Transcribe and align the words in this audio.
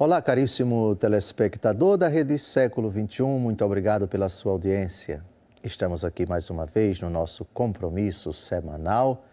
Olá, 0.00 0.22
caríssimo 0.22 0.94
telespectador 0.94 1.96
da 1.96 2.06
Rede 2.06 2.38
Século 2.38 2.88
XXI, 2.88 3.24
muito 3.24 3.64
obrigado 3.64 4.06
pela 4.06 4.28
sua 4.28 4.52
audiência. 4.52 5.24
Estamos 5.60 6.04
aqui 6.04 6.24
mais 6.24 6.48
uma 6.50 6.66
vez 6.66 7.00
no 7.00 7.10
nosso 7.10 7.44
compromisso 7.46 8.32
semanal 8.32 9.24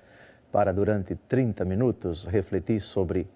para, 0.52 0.74
durante 0.74 1.14
30 1.14 1.64
minutos, 1.66 2.26
refletir 2.26 2.82
sobre 2.82 3.28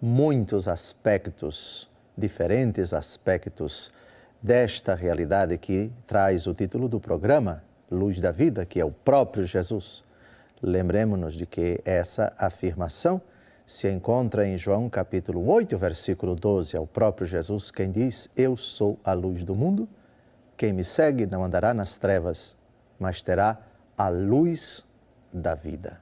muitos 0.00 0.68
aspectos, 0.68 1.90
diferentes 2.16 2.94
aspectos 2.94 3.90
desta 4.40 4.94
realidade 4.94 5.58
que 5.58 5.90
traz 6.06 6.46
o 6.46 6.54
título 6.54 6.88
do 6.88 7.00
programa, 7.00 7.64
Luz 7.90 8.20
da 8.20 8.30
Vida, 8.30 8.64
que 8.64 8.78
é 8.78 8.84
o 8.84 8.92
próprio 8.92 9.44
Jesus. 9.44 10.04
Lembremos-nos 10.62 11.34
de 11.34 11.46
que 11.46 11.80
essa 11.84 12.32
afirmação 12.38 13.20
se 13.70 13.88
encontra 13.88 14.48
em 14.48 14.58
João 14.58 14.90
capítulo 14.90 15.48
8, 15.48 15.78
versículo 15.78 16.34
12, 16.34 16.76
é 16.76 16.80
o 16.80 16.88
próprio 16.88 17.24
Jesus 17.24 17.70
quem 17.70 17.92
diz: 17.92 18.28
Eu 18.36 18.56
sou 18.56 18.98
a 19.04 19.12
luz 19.12 19.44
do 19.44 19.54
mundo. 19.54 19.88
Quem 20.56 20.72
me 20.72 20.82
segue 20.82 21.24
não 21.24 21.44
andará 21.44 21.72
nas 21.72 21.96
trevas, 21.96 22.56
mas 22.98 23.22
terá 23.22 23.60
a 23.96 24.08
luz 24.08 24.84
da 25.32 25.54
vida. 25.54 26.00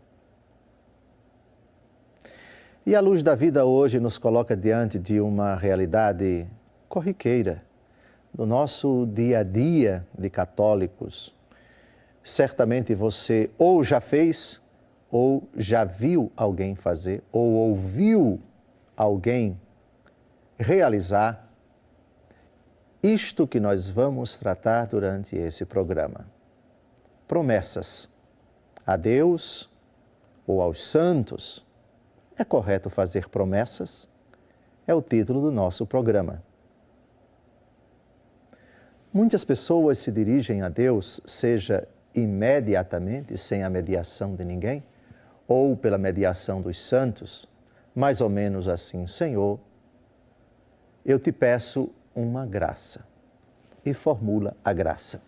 E 2.86 2.96
a 2.96 3.00
luz 3.00 3.22
da 3.22 3.34
vida 3.34 3.66
hoje 3.66 4.00
nos 4.00 4.16
coloca 4.16 4.56
diante 4.56 4.98
de 4.98 5.20
uma 5.20 5.54
realidade 5.54 6.48
corriqueira 6.88 7.62
do 8.32 8.46
nosso 8.46 9.06
dia 9.12 9.40
a 9.40 9.42
dia 9.42 10.06
de 10.18 10.30
católicos. 10.30 11.34
Certamente 12.22 12.94
você 12.94 13.50
ou 13.58 13.84
já 13.84 14.00
fez 14.00 14.58
ou 15.10 15.48
já 15.56 15.84
viu 15.84 16.30
alguém 16.36 16.74
fazer, 16.74 17.22
ou 17.32 17.46
ouviu 17.46 18.40
alguém 18.96 19.58
realizar 20.58 21.48
isto 23.02 23.46
que 23.46 23.60
nós 23.60 23.88
vamos 23.88 24.36
tratar 24.36 24.86
durante 24.86 25.36
esse 25.36 25.64
programa. 25.64 26.26
Promessas 27.26 28.08
a 28.86 28.96
Deus 28.96 29.70
ou 30.46 30.60
aos 30.60 30.84
santos. 30.84 31.64
É 32.36 32.44
correto 32.44 32.90
fazer 32.90 33.28
promessas? 33.28 34.08
É 34.86 34.94
o 34.94 35.02
título 35.02 35.42
do 35.42 35.52
nosso 35.52 35.86
programa. 35.86 36.42
Muitas 39.12 39.44
pessoas 39.44 39.98
se 39.98 40.10
dirigem 40.10 40.62
a 40.62 40.68
Deus, 40.68 41.20
seja 41.26 41.86
imediatamente, 42.14 43.36
sem 43.36 43.62
a 43.62 43.70
mediação 43.70 44.34
de 44.34 44.44
ninguém, 44.44 44.82
ou 45.48 45.74
pela 45.74 45.96
mediação 45.96 46.60
dos 46.60 46.78
santos, 46.78 47.48
mais 47.94 48.20
ou 48.20 48.28
menos 48.28 48.68
assim: 48.68 49.06
Senhor, 49.06 49.58
eu 51.04 51.18
te 51.18 51.32
peço 51.32 51.90
uma 52.14 52.44
graça. 52.44 53.00
E 53.84 53.94
formula 53.94 54.54
a 54.62 54.72
graça. 54.74 55.22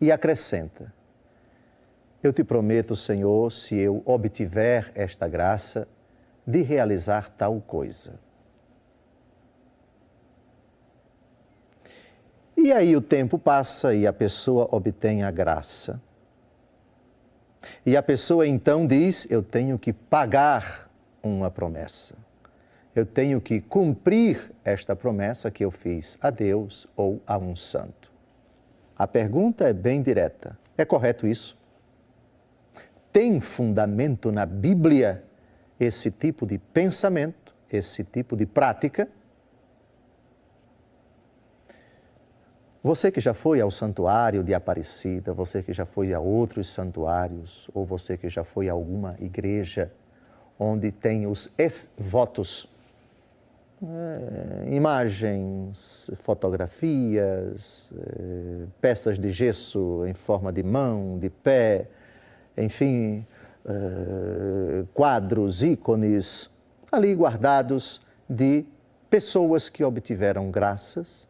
E 0.00 0.10
acrescenta: 0.10 0.92
Eu 2.20 2.32
te 2.32 2.42
prometo, 2.42 2.96
Senhor, 2.96 3.52
se 3.52 3.78
eu 3.78 4.02
obtiver 4.04 4.90
esta 4.94 5.28
graça, 5.28 5.86
de 6.44 6.62
realizar 6.62 7.30
tal 7.30 7.60
coisa. 7.60 8.18
E 12.56 12.72
aí 12.72 12.96
o 12.96 13.00
tempo 13.00 13.38
passa 13.38 13.94
e 13.94 14.04
a 14.06 14.12
pessoa 14.12 14.68
obtém 14.72 15.22
a 15.22 15.30
graça. 15.30 16.02
E 17.84 17.96
a 17.96 18.02
pessoa 18.02 18.46
então 18.46 18.86
diz: 18.86 19.26
Eu 19.30 19.42
tenho 19.42 19.78
que 19.78 19.92
pagar 19.92 20.90
uma 21.22 21.50
promessa. 21.50 22.14
Eu 22.94 23.06
tenho 23.06 23.40
que 23.40 23.60
cumprir 23.60 24.52
esta 24.64 24.96
promessa 24.96 25.50
que 25.50 25.64
eu 25.64 25.70
fiz 25.70 26.18
a 26.20 26.30
Deus 26.30 26.86
ou 26.96 27.22
a 27.26 27.38
um 27.38 27.54
santo. 27.54 28.10
A 28.96 29.06
pergunta 29.06 29.68
é 29.68 29.72
bem 29.72 30.02
direta: 30.02 30.58
é 30.76 30.84
correto 30.84 31.26
isso? 31.26 31.56
Tem 33.12 33.40
fundamento 33.40 34.32
na 34.32 34.44
Bíblia 34.44 35.24
esse 35.78 36.10
tipo 36.10 36.46
de 36.46 36.58
pensamento, 36.58 37.54
esse 37.70 38.02
tipo 38.02 38.36
de 38.36 38.46
prática? 38.46 39.08
Você 42.82 43.10
que 43.10 43.20
já 43.20 43.34
foi 43.34 43.60
ao 43.60 43.72
santuário 43.72 44.44
de 44.44 44.54
Aparecida, 44.54 45.34
você 45.34 45.64
que 45.64 45.72
já 45.72 45.84
foi 45.84 46.14
a 46.14 46.20
outros 46.20 46.68
santuários, 46.68 47.68
ou 47.74 47.84
você 47.84 48.16
que 48.16 48.28
já 48.28 48.44
foi 48.44 48.68
a 48.68 48.72
alguma 48.72 49.16
igreja 49.18 49.90
onde 50.56 50.92
tem 50.92 51.26
os 51.26 51.50
ex-votos, 51.58 52.68
é, 53.82 54.74
imagens, 54.74 56.08
fotografias, 56.22 57.92
é, 57.96 58.66
peças 58.80 59.18
de 59.18 59.32
gesso 59.32 60.04
em 60.06 60.14
forma 60.14 60.52
de 60.52 60.62
mão, 60.62 61.18
de 61.18 61.30
pé, 61.30 61.88
enfim, 62.56 63.26
é, 63.66 64.84
quadros, 64.94 65.64
ícones 65.64 66.48
ali 66.92 67.12
guardados 67.12 68.00
de 68.28 68.64
pessoas 69.10 69.68
que 69.68 69.82
obtiveram 69.82 70.48
graças 70.48 71.27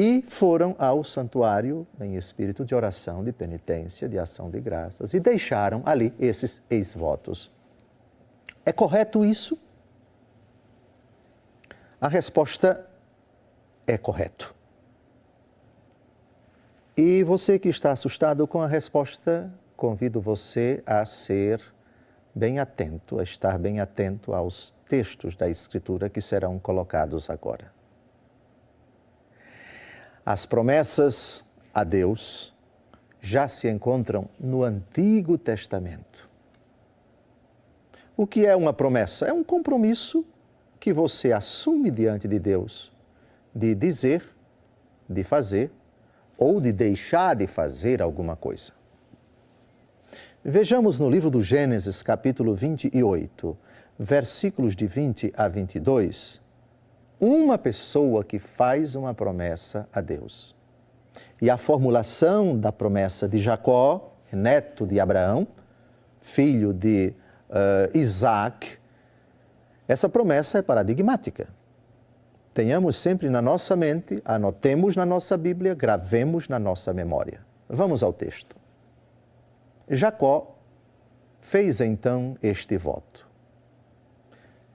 e 0.00 0.22
foram 0.26 0.74
ao 0.78 1.04
santuário 1.04 1.86
em 2.00 2.16
espírito 2.16 2.64
de 2.64 2.74
oração, 2.74 3.22
de 3.22 3.34
penitência, 3.34 4.08
de 4.08 4.18
ação 4.18 4.50
de 4.50 4.58
graças 4.58 5.12
e 5.12 5.20
deixaram 5.20 5.82
ali 5.84 6.14
esses 6.18 6.62
ex-votos. 6.70 7.52
É 8.64 8.72
correto 8.72 9.26
isso? 9.26 9.58
A 12.00 12.08
resposta 12.08 12.88
é 13.86 13.98
correto. 13.98 14.54
E 16.96 17.22
você 17.22 17.58
que 17.58 17.68
está 17.68 17.92
assustado 17.92 18.46
com 18.46 18.62
a 18.62 18.66
resposta, 18.66 19.52
convido 19.76 20.18
você 20.18 20.82
a 20.86 21.04
ser 21.04 21.60
bem 22.34 22.58
atento, 22.58 23.20
a 23.20 23.22
estar 23.22 23.58
bem 23.58 23.80
atento 23.80 24.32
aos 24.32 24.74
textos 24.88 25.36
da 25.36 25.46
Escritura 25.46 26.08
que 26.08 26.22
serão 26.22 26.58
colocados 26.58 27.28
agora. 27.28 27.79
As 30.24 30.46
promessas 30.46 31.44
a 31.72 31.84
Deus 31.84 32.52
já 33.20 33.48
se 33.48 33.68
encontram 33.68 34.28
no 34.38 34.62
Antigo 34.62 35.36
Testamento. 35.36 36.28
O 38.16 38.26
que 38.26 38.44
é 38.46 38.54
uma 38.54 38.72
promessa? 38.72 39.26
É 39.26 39.32
um 39.32 39.44
compromisso 39.44 40.24
que 40.78 40.92
você 40.92 41.32
assume 41.32 41.90
diante 41.90 42.28
de 42.28 42.38
Deus 42.38 42.90
de 43.54 43.74
dizer, 43.74 44.24
de 45.08 45.24
fazer 45.24 45.70
ou 46.38 46.60
de 46.60 46.72
deixar 46.72 47.34
de 47.36 47.46
fazer 47.46 48.00
alguma 48.00 48.36
coisa. 48.36 48.72
Vejamos 50.42 50.98
no 50.98 51.10
livro 51.10 51.30
do 51.30 51.42
Gênesis, 51.42 52.02
capítulo 52.02 52.54
28, 52.54 53.58
versículos 53.98 54.74
de 54.74 54.86
20 54.86 55.32
a 55.36 55.48
22, 55.48 56.39
uma 57.20 57.58
pessoa 57.58 58.24
que 58.24 58.38
faz 58.38 58.94
uma 58.94 59.12
promessa 59.12 59.86
a 59.92 60.00
Deus. 60.00 60.56
E 61.40 61.50
a 61.50 61.58
formulação 61.58 62.58
da 62.58 62.72
promessa 62.72 63.28
de 63.28 63.38
Jacó, 63.38 64.14
neto 64.32 64.86
de 64.86 64.98
Abraão, 64.98 65.46
filho 66.20 66.72
de 66.72 67.12
uh, 67.50 67.96
Isaac, 67.96 68.78
essa 69.86 70.08
promessa 70.08 70.58
é 70.58 70.62
paradigmática. 70.62 71.48
Tenhamos 72.54 72.96
sempre 72.96 73.28
na 73.28 73.42
nossa 73.42 73.76
mente, 73.76 74.22
anotemos 74.24 74.96
na 74.96 75.04
nossa 75.04 75.36
Bíblia, 75.36 75.74
gravemos 75.74 76.48
na 76.48 76.58
nossa 76.58 76.92
memória. 76.92 77.40
Vamos 77.68 78.02
ao 78.02 78.12
texto. 78.12 78.56
Jacó 79.88 80.56
fez 81.40 81.80
então 81.80 82.36
este 82.42 82.76
voto: 82.76 83.28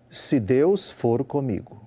Se 0.10 0.40
Deus 0.40 0.92
for 0.92 1.24
comigo, 1.24 1.85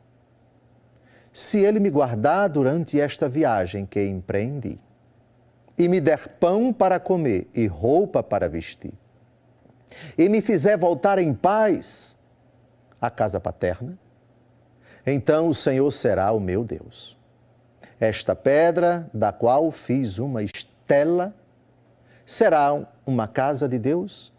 se 1.39 1.61
ele 1.61 1.79
me 1.79 1.89
guardar 1.89 2.49
durante 2.49 3.01
esta 3.01 3.29
viagem 3.29 3.87
que 3.87 4.05
empreendi, 4.05 4.77
e 5.79 5.87
me 5.87 6.01
der 6.01 6.27
pão 6.27 6.73
para 6.73 6.99
comer 6.99 7.49
e 7.55 7.65
roupa 7.69 8.25
para 8.25 8.49
vestir, 8.49 8.93
e 10.19 10.29
me 10.29 10.43
fizer 10.43 10.77
voltar 10.77 11.17
em 11.21 11.33
paz 11.33 12.19
à 13.01 13.09
casa 13.09 13.39
paterna, 13.39 13.97
então 15.07 15.49
o 15.49 15.55
Senhor 15.55 15.89
será 15.93 16.33
o 16.33 16.41
meu 16.41 16.65
Deus. 16.65 17.17
Esta 18.01 18.35
pedra, 18.35 19.09
da 19.15 19.31
qual 19.31 19.71
fiz 19.71 20.19
uma 20.19 20.43
estela, 20.43 21.33
será 22.27 22.85
uma 23.07 23.29
casa 23.29 23.69
de 23.69 23.79
Deus, 23.79 24.33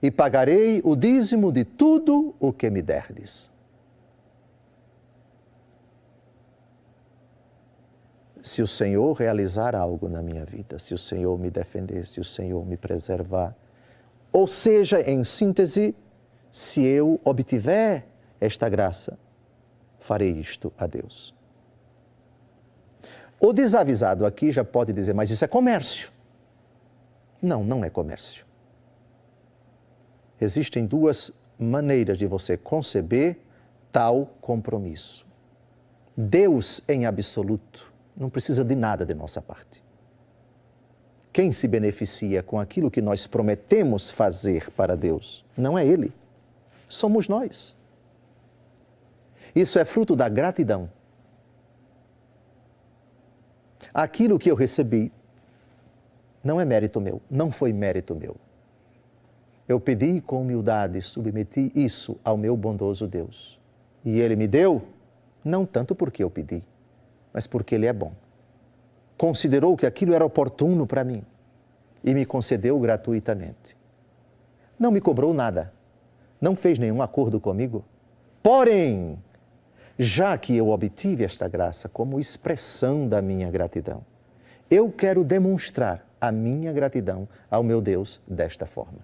e 0.00 0.10
pagarei 0.10 0.80
o 0.84 0.96
dízimo 0.96 1.52
de 1.52 1.66
tudo 1.66 2.34
o 2.40 2.50
que 2.50 2.70
me 2.70 2.80
derdes. 2.80 3.52
Se 8.42 8.62
o 8.62 8.66
Senhor 8.66 9.12
realizar 9.12 9.74
algo 9.74 10.08
na 10.08 10.22
minha 10.22 10.44
vida, 10.44 10.78
se 10.78 10.94
o 10.94 10.98
Senhor 10.98 11.38
me 11.38 11.50
defender, 11.50 12.06
se 12.06 12.20
o 12.20 12.24
Senhor 12.24 12.64
me 12.66 12.76
preservar. 12.76 13.54
Ou 14.32 14.46
seja, 14.46 15.00
em 15.00 15.24
síntese, 15.24 15.94
se 16.50 16.82
eu 16.82 17.20
obtiver 17.24 18.06
esta 18.40 18.68
graça, 18.68 19.18
farei 19.98 20.32
isto 20.32 20.72
a 20.78 20.86
Deus. 20.86 21.34
O 23.38 23.52
desavisado 23.52 24.26
aqui 24.26 24.52
já 24.52 24.64
pode 24.64 24.92
dizer, 24.92 25.14
mas 25.14 25.30
isso 25.30 25.44
é 25.44 25.48
comércio. 25.48 26.10
Não, 27.40 27.64
não 27.64 27.84
é 27.84 27.90
comércio. 27.90 28.44
Existem 30.40 30.86
duas 30.86 31.32
maneiras 31.58 32.18
de 32.18 32.26
você 32.26 32.56
conceber 32.56 33.38
tal 33.92 34.26
compromisso. 34.40 35.26
Deus, 36.16 36.82
em 36.88 37.06
absoluto, 37.06 37.89
não 38.20 38.28
precisa 38.28 38.62
de 38.62 38.76
nada 38.76 39.06
de 39.06 39.14
nossa 39.14 39.40
parte. 39.40 39.82
Quem 41.32 41.52
se 41.52 41.66
beneficia 41.66 42.42
com 42.42 42.60
aquilo 42.60 42.90
que 42.90 43.00
nós 43.00 43.26
prometemos 43.26 44.10
fazer 44.10 44.70
para 44.72 44.94
Deus 44.94 45.42
não 45.56 45.78
é 45.78 45.86
Ele, 45.86 46.12
somos 46.86 47.28
nós. 47.28 47.74
Isso 49.54 49.78
é 49.78 49.84
fruto 49.86 50.14
da 50.14 50.28
gratidão. 50.28 50.90
Aquilo 53.94 54.38
que 54.38 54.50
eu 54.50 54.54
recebi 54.54 55.10
não 56.44 56.60
é 56.60 56.64
mérito 56.64 57.00
meu, 57.00 57.22
não 57.30 57.50
foi 57.50 57.72
mérito 57.72 58.14
meu. 58.14 58.36
Eu 59.66 59.80
pedi 59.80 60.20
com 60.20 60.42
humildade, 60.42 61.00
submeti 61.00 61.72
isso 61.74 62.18
ao 62.22 62.36
meu 62.36 62.56
bondoso 62.56 63.06
Deus. 63.06 63.58
E 64.04 64.20
Ele 64.20 64.36
me 64.36 64.46
deu, 64.46 64.82
não 65.44 65.64
tanto 65.64 65.94
porque 65.94 66.22
eu 66.22 66.30
pedi, 66.30 66.62
mas 67.32 67.46
porque 67.46 67.74
Ele 67.74 67.86
é 67.86 67.92
bom. 67.92 68.12
Considerou 69.16 69.76
que 69.76 69.86
aquilo 69.86 70.14
era 70.14 70.24
oportuno 70.24 70.86
para 70.86 71.04
mim 71.04 71.22
e 72.02 72.14
me 72.14 72.24
concedeu 72.24 72.78
gratuitamente. 72.78 73.76
Não 74.78 74.90
me 74.90 75.00
cobrou 75.00 75.34
nada, 75.34 75.72
não 76.40 76.56
fez 76.56 76.78
nenhum 76.78 77.02
acordo 77.02 77.38
comigo. 77.38 77.84
Porém, 78.42 79.18
já 79.98 80.38
que 80.38 80.56
eu 80.56 80.70
obtive 80.70 81.24
esta 81.24 81.46
graça 81.46 81.88
como 81.88 82.18
expressão 82.18 83.06
da 83.06 83.20
minha 83.20 83.50
gratidão, 83.50 84.02
eu 84.70 84.90
quero 84.90 85.22
demonstrar 85.22 86.06
a 86.18 86.32
minha 86.32 86.72
gratidão 86.72 87.28
ao 87.50 87.62
meu 87.62 87.80
Deus 87.80 88.20
desta 88.26 88.64
forma. 88.64 89.00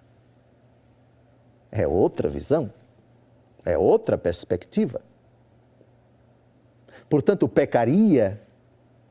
É 1.70 1.86
outra 1.86 2.28
visão, 2.28 2.72
é 3.64 3.76
outra 3.76 4.16
perspectiva. 4.16 5.02
Portanto, 7.08 7.48
pecaria 7.48 8.40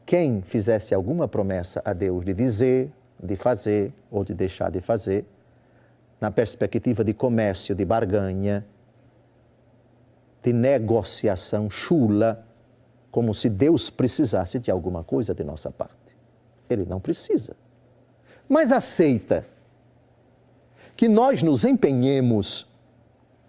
quem 0.05 0.41
fizesse 0.41 0.93
alguma 0.93 1.27
promessa 1.27 1.81
a 1.83 1.93
Deus 1.93 2.23
de 2.23 2.33
dizer, 2.33 2.91
de 3.21 3.35
fazer 3.35 3.93
ou 4.11 4.23
de 4.23 4.33
deixar 4.33 4.69
de 4.69 4.81
fazer, 4.81 5.25
na 6.19 6.29
perspectiva 6.29 7.03
de 7.03 7.13
comércio, 7.13 7.73
de 7.73 7.85
barganha, 7.85 8.65
de 10.43 10.53
negociação 10.53 11.69
chula, 11.69 12.45
como 13.09 13.33
se 13.33 13.49
Deus 13.49 13.89
precisasse 13.89 14.59
de 14.59 14.69
alguma 14.69 15.03
coisa 15.03 15.33
de 15.33 15.43
nossa 15.43 15.71
parte. 15.71 16.15
Ele 16.69 16.85
não 16.85 16.99
precisa. 16.99 17.55
Mas 18.47 18.71
aceita 18.71 19.45
que 20.95 21.07
nós 21.07 21.41
nos 21.41 21.63
empenhemos 21.63 22.67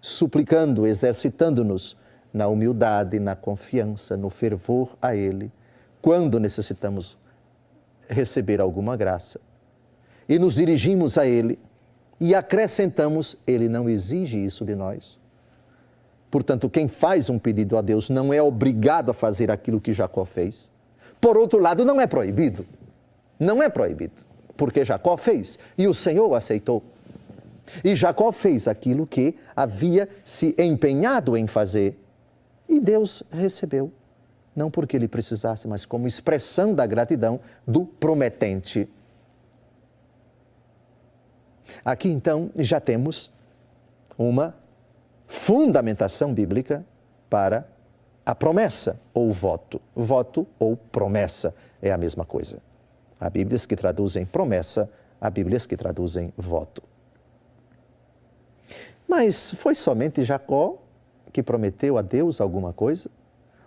suplicando, 0.01 0.87
exercitando-nos 0.87 1.95
na 2.37 2.47
humildade, 2.47 3.19
na 3.19 3.35
confiança, 3.35 4.15
no 4.15 4.29
fervor 4.29 4.95
a 5.01 5.15
Ele, 5.15 5.51
quando 6.01 6.39
necessitamos 6.39 7.17
receber 8.07 8.61
alguma 8.61 8.95
graça. 8.95 9.41
E 10.29 10.37
nos 10.37 10.55
dirigimos 10.55 11.17
a 11.17 11.25
Ele 11.25 11.57
e 12.19 12.35
acrescentamos, 12.35 13.37
Ele 13.45 13.67
não 13.67 13.89
exige 13.89 14.37
isso 14.37 14.63
de 14.63 14.75
nós. 14.75 15.19
Portanto, 16.29 16.69
quem 16.69 16.87
faz 16.87 17.29
um 17.29 17.39
pedido 17.39 17.77
a 17.77 17.81
Deus 17.81 18.09
não 18.09 18.31
é 18.31 18.41
obrigado 18.41 19.09
a 19.09 19.13
fazer 19.13 19.49
aquilo 19.49 19.81
que 19.81 19.93
Jacó 19.93 20.23
fez. 20.23 20.71
Por 21.19 21.37
outro 21.37 21.59
lado, 21.59 21.83
não 21.83 21.99
é 21.99 22.05
proibido. 22.05 22.65
Não 23.39 23.63
é 23.63 23.69
proibido, 23.69 24.25
porque 24.55 24.83
Jacó 24.83 25.15
fez 25.15 25.57
e 25.77 25.87
o 25.87 25.93
Senhor 25.93 26.33
aceitou. 26.33 26.83
E 27.83 27.95
Jacó 27.95 28.31
fez 28.31 28.67
aquilo 28.67 29.05
que 29.07 29.35
havia 29.55 30.07
se 30.23 30.55
empenhado 30.57 31.35
em 31.35 31.47
fazer 31.47 31.97
e 32.67 32.79
Deus 32.79 33.23
recebeu. 33.31 33.91
Não 34.55 34.71
porque 34.71 34.97
ele 34.97 35.07
precisasse, 35.07 35.67
mas 35.67 35.85
como 35.85 36.07
expressão 36.07 36.73
da 36.73 36.85
gratidão 36.85 37.39
do 37.65 37.85
prometente. 37.85 38.89
Aqui 41.85 42.09
então 42.09 42.49
já 42.55 42.79
temos 42.79 43.31
uma 44.17 44.55
fundamentação 45.27 46.33
bíblica 46.33 46.85
para 47.29 47.67
a 48.25 48.33
promessa 48.33 48.99
ou 49.13 49.31
voto. 49.31 49.79
Voto 49.95 50.47
ou 50.57 50.75
promessa 50.75 51.53
é 51.81 51.91
a 51.91 51.97
mesma 51.97 52.25
coisa. 52.25 52.57
Há 53.19 53.29
Bíblias 53.29 53.65
que 53.65 53.75
traduzem 53.75 54.25
promessa, 54.25 54.89
há 55.19 55.29
Bíblias 55.29 55.65
que 55.65 55.77
traduzem 55.77 56.33
voto. 56.37 56.83
Mas 59.07 59.51
foi 59.51 59.73
somente 59.75 60.23
Jacó 60.23 60.77
que 61.37 61.43
prometeu 61.43 61.99
a 61.99 62.01
Deus 62.01 62.41
alguma 62.41 62.73
coisa? 62.73 63.11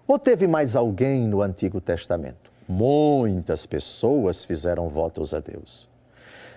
Ou 0.05 0.19
teve 0.19 0.49
mais 0.49 0.75
alguém 0.75 1.29
no 1.29 1.41
Antigo 1.41 1.81
Testamento? 1.81 2.51
Muitas 2.69 3.65
pessoas 3.65 4.45
fizeram 4.45 4.89
votos 4.89 5.33
a 5.33 5.39
Deus. 5.39 5.89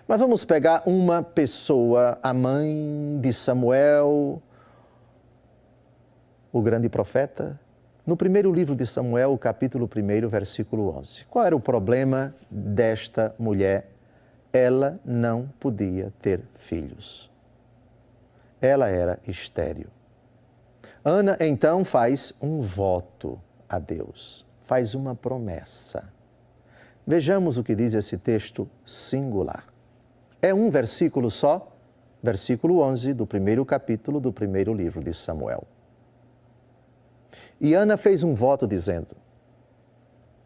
Mas 0.07 0.19
vamos 0.19 0.43
pegar 0.43 0.81
uma 0.87 1.21
pessoa, 1.21 2.17
a 2.23 2.33
mãe 2.33 3.19
de 3.21 3.31
Samuel, 3.31 4.41
o 6.51 6.61
grande 6.63 6.89
profeta, 6.89 7.59
no 8.03 8.17
primeiro 8.17 8.51
livro 8.51 8.75
de 8.75 8.87
Samuel, 8.87 9.37
capítulo 9.37 9.87
1, 9.87 10.27
versículo 10.29 10.97
11. 10.97 11.25
Qual 11.25 11.45
era 11.45 11.55
o 11.55 11.59
problema 11.59 12.33
desta 12.49 13.35
mulher? 13.37 13.91
Ela 14.51 14.99
não 15.05 15.47
podia 15.59 16.11
ter 16.19 16.41
filhos. 16.55 17.29
Ela 18.59 18.89
era 18.89 19.19
estéril. 19.27 19.89
Ana 21.03 21.37
então 21.39 21.83
faz 21.83 22.33
um 22.41 22.61
voto 22.61 23.39
a 23.67 23.79
Deus, 23.79 24.45
faz 24.65 24.95
uma 24.95 25.15
promessa. 25.15 26.11
Vejamos 27.05 27.57
o 27.57 27.63
que 27.63 27.75
diz 27.75 27.93
esse 27.93 28.17
texto 28.17 28.69
singular. 28.85 29.65
É 30.41 30.53
um 30.53 30.69
versículo 30.69 31.29
só, 31.29 31.75
versículo 32.21 32.79
11 32.79 33.13
do 33.13 33.27
primeiro 33.27 33.65
capítulo 33.65 34.19
do 34.19 34.31
primeiro 34.31 34.73
livro 34.73 35.03
de 35.03 35.13
Samuel. 35.13 35.65
E 37.59 37.73
Ana 37.73 37.97
fez 37.97 38.23
um 38.23 38.33
voto 38.33 38.65
dizendo: 38.65 39.15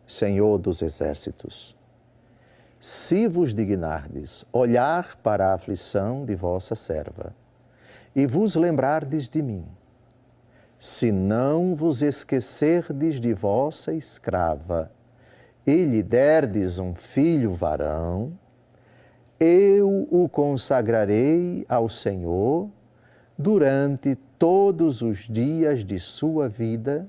Senhor 0.08 0.58
dos 0.58 0.82
exércitos, 0.82 1.76
se 2.80 3.28
vos 3.28 3.54
dignardes 3.54 4.46
olhar 4.52 5.16
para 5.18 5.50
a 5.50 5.54
aflição 5.56 6.26
de 6.26 6.36
vossa 6.36 6.76
serva 6.76 7.36
e 8.16 8.26
vos 8.26 8.56
lembrardes 8.56 9.28
de 9.28 9.42
mim, 9.42 9.66
se 10.80 11.12
não 11.12 11.76
vos 11.76 12.02
esquecerdes 12.02 13.20
de 13.20 13.34
vossa 13.34 13.94
escrava 13.94 14.92
e 15.66 15.84
lhe 15.84 16.02
derdes 16.02 16.80
um 16.80 16.96
filho 16.96 17.54
varão, 17.54 18.32
eu 19.40 20.08
o 20.10 20.28
consagrarei 20.30 21.66
ao 21.68 21.90
Senhor 21.90 22.70
durante 23.38 24.16
todos 24.40 25.02
os 25.02 25.28
dias 25.28 25.84
de 25.84 26.00
sua 26.00 26.50
vida, 26.50 27.08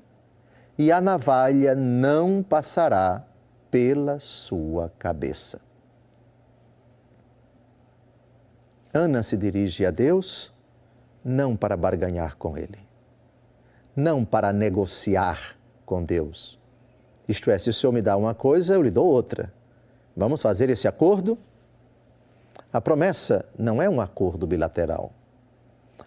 e 0.76 0.92
a 0.92 1.00
navalha 1.00 1.74
não 1.74 2.42
passará 2.42 3.24
pela 3.70 4.20
sua 4.20 4.92
cabeça. 4.98 5.60
Ana 8.92 9.22
se 9.22 9.36
dirige 9.36 9.84
a 9.84 9.90
Deus 9.90 10.52
não 11.24 11.56
para 11.56 11.76
barganhar 11.76 12.36
com 12.36 12.56
Ele, 12.56 12.78
não 13.98 14.24
para 14.24 14.52
negociar 14.52 15.58
com 15.84 16.04
Deus. 16.04 16.56
Isto 17.28 17.50
é, 17.50 17.58
se 17.58 17.68
o 17.68 17.72
Senhor 17.72 17.92
me 17.92 18.00
dá 18.00 18.16
uma 18.16 18.32
coisa, 18.32 18.74
eu 18.74 18.82
lhe 18.82 18.92
dou 18.92 19.04
outra. 19.04 19.52
Vamos 20.16 20.40
fazer 20.40 20.70
esse 20.70 20.86
acordo? 20.86 21.36
A 22.72 22.80
promessa 22.80 23.44
não 23.58 23.82
é 23.82 23.90
um 23.90 24.00
acordo 24.00 24.46
bilateral. 24.46 25.10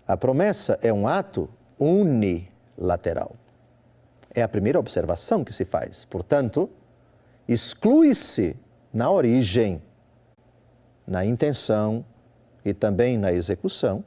A 0.07 0.15
promessa 0.15 0.79
é 0.81 0.93
um 0.93 1.05
ato 1.05 1.49
unilateral. 1.77 3.35
É 4.33 4.41
a 4.41 4.47
primeira 4.47 4.79
observação 4.79 5.43
que 5.43 5.51
se 5.51 5.65
faz. 5.65 6.05
Portanto, 6.05 6.69
exclui-se 7.45 8.55
na 8.93 9.11
origem, 9.11 9.81
na 11.05 11.25
intenção 11.25 12.05
e 12.63 12.73
também 12.73 13.17
na 13.17 13.33
execução 13.33 14.01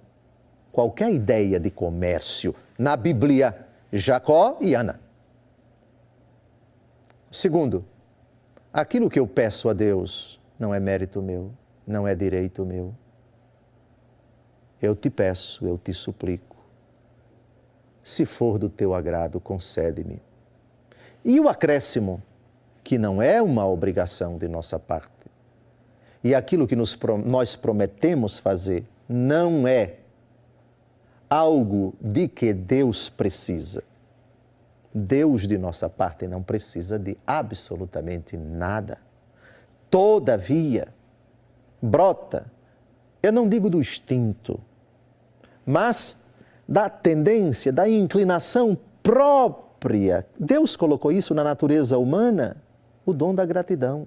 qualquer 0.72 1.12
ideia 1.12 1.60
de 1.60 1.70
comércio 1.70 2.54
na 2.78 2.96
Bíblia, 2.96 3.63
Jacó 3.96 4.58
e 4.60 4.74
Ana. 4.74 5.00
Segundo, 7.30 7.84
aquilo 8.72 9.08
que 9.08 9.20
eu 9.20 9.26
peço 9.26 9.68
a 9.68 9.72
Deus 9.72 10.40
não 10.58 10.74
é 10.74 10.80
mérito 10.80 11.22
meu, 11.22 11.52
não 11.86 12.06
é 12.06 12.12
direito 12.14 12.66
meu, 12.66 12.92
eu 14.82 14.96
te 14.96 15.08
peço, 15.08 15.64
eu 15.64 15.78
te 15.78 15.94
suplico, 15.94 16.56
se 18.02 18.26
for 18.26 18.58
do 18.58 18.68
teu 18.68 18.92
agrado, 18.94 19.40
concede-me 19.40 20.20
E 21.24 21.38
o 21.38 21.48
acréscimo, 21.48 22.20
que 22.82 22.98
não 22.98 23.22
é 23.22 23.40
uma 23.40 23.66
obrigação 23.66 24.36
de 24.36 24.48
nossa 24.48 24.78
parte. 24.78 25.10
E 26.22 26.34
aquilo 26.34 26.66
que 26.66 26.74
nos, 26.76 26.98
nós 27.24 27.54
prometemos 27.54 28.38
fazer 28.38 28.84
não 29.08 29.68
é 29.68 30.03
algo 31.34 31.94
de 32.00 32.28
que 32.28 32.52
Deus 32.52 33.08
precisa. 33.08 33.82
Deus, 34.94 35.48
de 35.48 35.58
nossa 35.58 35.90
parte, 35.90 36.28
não 36.28 36.40
precisa 36.40 36.96
de 36.96 37.18
absolutamente 37.26 38.36
nada. 38.36 38.98
Todavia, 39.90 40.86
brota, 41.82 42.46
eu 43.20 43.32
não 43.32 43.48
digo 43.48 43.68
do 43.68 43.80
instinto, 43.80 44.60
mas 45.66 46.16
da 46.68 46.88
tendência, 46.88 47.72
da 47.72 47.88
inclinação 47.88 48.78
própria. 49.02 50.24
Deus 50.38 50.76
colocou 50.76 51.10
isso 51.10 51.34
na 51.34 51.42
natureza 51.42 51.98
humana, 51.98 52.56
o 53.04 53.12
dom 53.12 53.34
da 53.34 53.44
gratidão 53.44 54.06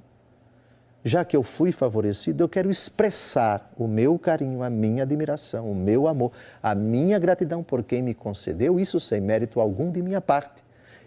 já 1.04 1.24
que 1.24 1.38
eu 1.38 1.44
fui 1.44 1.72
favorecido, 1.72 2.44
eu 2.44 2.50
quero 2.50 2.70
expressar 2.70 3.72
o 3.78 3.88
meu 3.88 4.18
carinho, 4.20 4.64
a 4.64 4.70
minha 4.70 5.04
admiração, 5.04 5.72
o 5.72 5.76
meu 5.76 6.08
amor, 6.08 6.32
a 6.62 6.76
minha 6.76 7.18
gratidão 7.18 7.64
por 7.64 7.84
quem 7.84 8.02
me 8.02 8.14
concedeu 8.14 8.80
isso 8.80 9.00
sem 9.00 9.22
mérito 9.22 9.60
algum 9.60 9.92
de 9.92 10.02
minha 10.02 10.20
parte. 10.20 10.64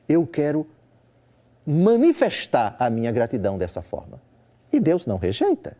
Eu 0.08 0.26
quero 0.26 0.66
manifestar 1.66 2.76
a 2.78 2.88
minha 2.88 3.12
gratidão 3.12 3.58
dessa 3.58 3.82
forma. 3.82 4.20
E 4.72 4.80
Deus 4.80 5.06
não 5.06 5.18
rejeita. 5.18 5.76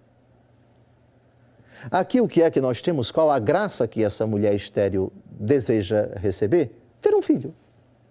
Aqui 1.90 2.20
o 2.20 2.28
que 2.28 2.42
é 2.42 2.50
que 2.50 2.60
nós 2.60 2.82
temos? 2.82 3.10
Qual 3.10 3.30
a 3.30 3.38
graça 3.38 3.88
que 3.88 4.04
essa 4.04 4.26
mulher 4.26 4.54
estéril 4.54 5.12
deseja 5.30 6.10
receber? 6.16 6.70
Ter 7.00 7.14
um 7.14 7.22
filho. 7.22 7.54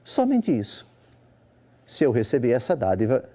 Somente 0.04 0.58
isso. 0.58 0.88
Se 1.86 2.04
eu 2.04 2.12
receber 2.12 2.52
essa 2.52 2.76
dádiva, 2.76 3.30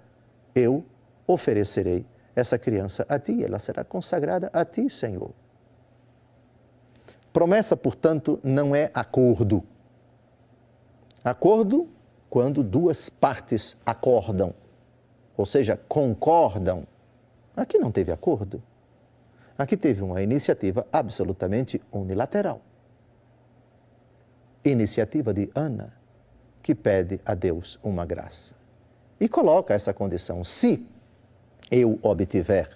eu 0.55 0.85
oferecerei 1.27 2.05
essa 2.35 2.59
criança 2.59 3.07
a 3.09 3.19
ti, 3.19 3.45
ela 3.45 3.59
será 3.59 3.85
consagrada 3.85 4.51
a 4.53 4.65
ti, 4.65 4.91
Senhor. 4.91 5.31
Promessa, 7.33 7.77
portanto, 7.77 8.39
não 8.43 8.75
é 8.75 8.91
acordo. 8.95 9.63
Acordo 11.25 11.89
quando 12.29 12.63
duas 12.63 13.09
partes 13.09 13.77
acordam, 13.87 14.55
ou 15.37 15.47
seja, 15.47 15.77
concordam. 15.89 16.87
Aqui 17.57 17.79
não 17.79 17.91
teve 17.91 18.11
acordo. 18.13 18.63
Aqui 19.57 19.77
teve 19.77 20.03
uma 20.03 20.21
iniciativa 20.21 20.87
absolutamente 20.93 21.81
unilateral. 21.93 22.61
Iniciativa 24.65 25.33
de 25.33 25.51
Ana, 25.55 25.93
que 26.61 26.75
pede 26.75 27.21
a 27.25 27.35
Deus 27.35 27.79
uma 27.83 28.05
graça. 28.05 28.55
E 29.21 29.29
coloca 29.29 29.75
essa 29.75 29.95
condição: 29.95 30.43
se 30.43 30.89
eu 31.71 31.99
obtiver, 32.03 32.71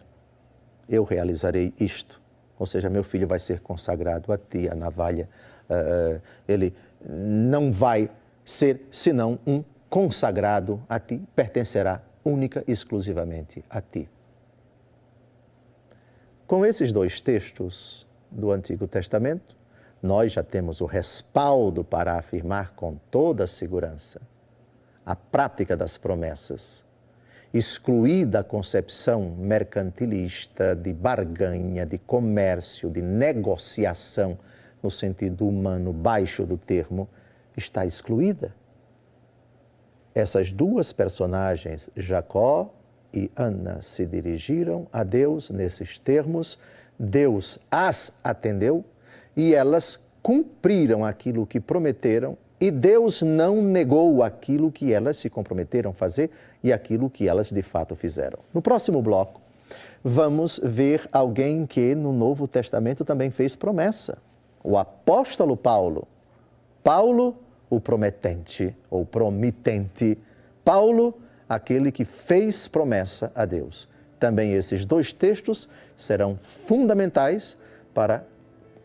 eu 0.89 1.05
realizarei 1.05 1.73
isto. 1.79 2.21
Ou 2.59 2.67
seja, 2.67 2.91
meu 2.91 3.05
filho 3.05 3.27
vai 3.27 3.39
ser 3.39 3.61
consagrado 3.61 4.33
a 4.33 4.39
ti, 4.39 4.69
a 4.69 4.75
navalha. 4.75 5.29
Uh, 5.71 6.21
ele 6.47 6.75
não 7.09 7.71
vai 7.73 8.11
ser 8.45 8.87
senão 8.91 9.39
um 9.47 9.63
consagrado 9.89 10.83
a 10.89 10.99
ti, 10.99 11.23
pertencerá 11.37 12.03
única 12.25 12.65
e 12.67 12.73
exclusivamente 12.73 13.65
a 13.71 13.81
ti. 13.81 14.09
Com 16.47 16.65
esses 16.65 16.93
dois 16.93 17.21
textos 17.21 18.07
do 18.31 18.51
Antigo 18.51 18.87
Testamento, 18.87 19.57
nós 20.03 20.33
já 20.33 20.43
temos 20.43 20.81
o 20.81 20.87
respaldo 20.87 21.85
para 21.85 22.17
afirmar 22.17 22.75
com 22.75 22.97
toda 23.11 23.47
segurança 23.47 24.21
a 25.05 25.17
prática 25.17 25.77
das 25.77 25.97
promessas 25.97 26.85
excluída 27.53 28.41
a 28.41 28.45
concepção 28.45 29.35
mercantilista 29.39 30.77
de 30.77 30.93
barganha, 30.93 31.87
de 31.87 31.99
comércio, 31.99 32.91
de 32.91 33.01
negociação, 33.01 34.39
no 34.83 34.91
sentido 34.91 35.47
humano 35.47 35.93
baixo 35.93 36.45
do 36.45 36.57
termo, 36.57 37.09
está 37.57 37.85
excluída. 37.85 38.55
Essas 40.15 40.53
duas 40.53 40.93
personagens, 40.93 41.91
Jacó 41.97 42.75
e 43.13 43.31
Ana, 43.35 43.81
se 43.83 44.07
dirigiram 44.07 44.87
a 44.93 45.03
Deus 45.03 45.51
nesses 45.51 45.99
termos, 45.99 46.59
Deus 46.99 47.59
as 47.71 48.21
atendeu 48.23 48.85
e 49.37 49.55
elas 49.55 50.09
cumpriram 50.23 51.05
aquilo 51.05 51.47
que 51.47 51.61
prometeram 51.61 52.37
e 52.61 52.71
Deus 52.71 53.23
não 53.23 53.63
negou 53.63 54.23
aquilo 54.23 54.73
que 54.73 54.93
elas 54.93 55.17
se 55.17 55.31
comprometeram 55.31 55.91
a 55.91 55.95
fazer 55.95 56.31
e 56.63 56.73
aquilo 56.73 57.09
que 57.09 57.29
elas 57.29 57.51
de 57.51 57.63
fato 57.63 57.95
fizeram. 57.95 58.39
No 58.53 58.61
próximo 58.61 59.01
bloco, 59.01 59.41
vamos 60.03 60.61
ver 60.63 61.09
alguém 61.13 61.67
que 61.67 61.95
no 61.95 62.13
Novo 62.13 62.49
Testamento 62.49 63.05
também 63.05 63.31
fez 63.31 63.55
promessa. 63.55 64.19
O 64.63 64.77
apóstolo 64.77 65.57
Paulo. 65.57 66.07
Paulo, 66.83 67.37
o 67.71 67.81
prometente 67.81 68.75
ou 68.91 69.05
promitente. 69.05 70.19
Paulo, 70.65 71.15
aquele 71.49 71.93
que 71.93 72.05
fez 72.05 72.67
promessa 72.67 73.31
a 73.35 73.45
Deus. 73.45 73.89
Também 74.19 74.53
esses 74.55 74.85
dois 74.85 75.13
textos 75.13 75.69
serão 75.97 76.37
fundamentais 76.37 77.57
para 77.95 78.25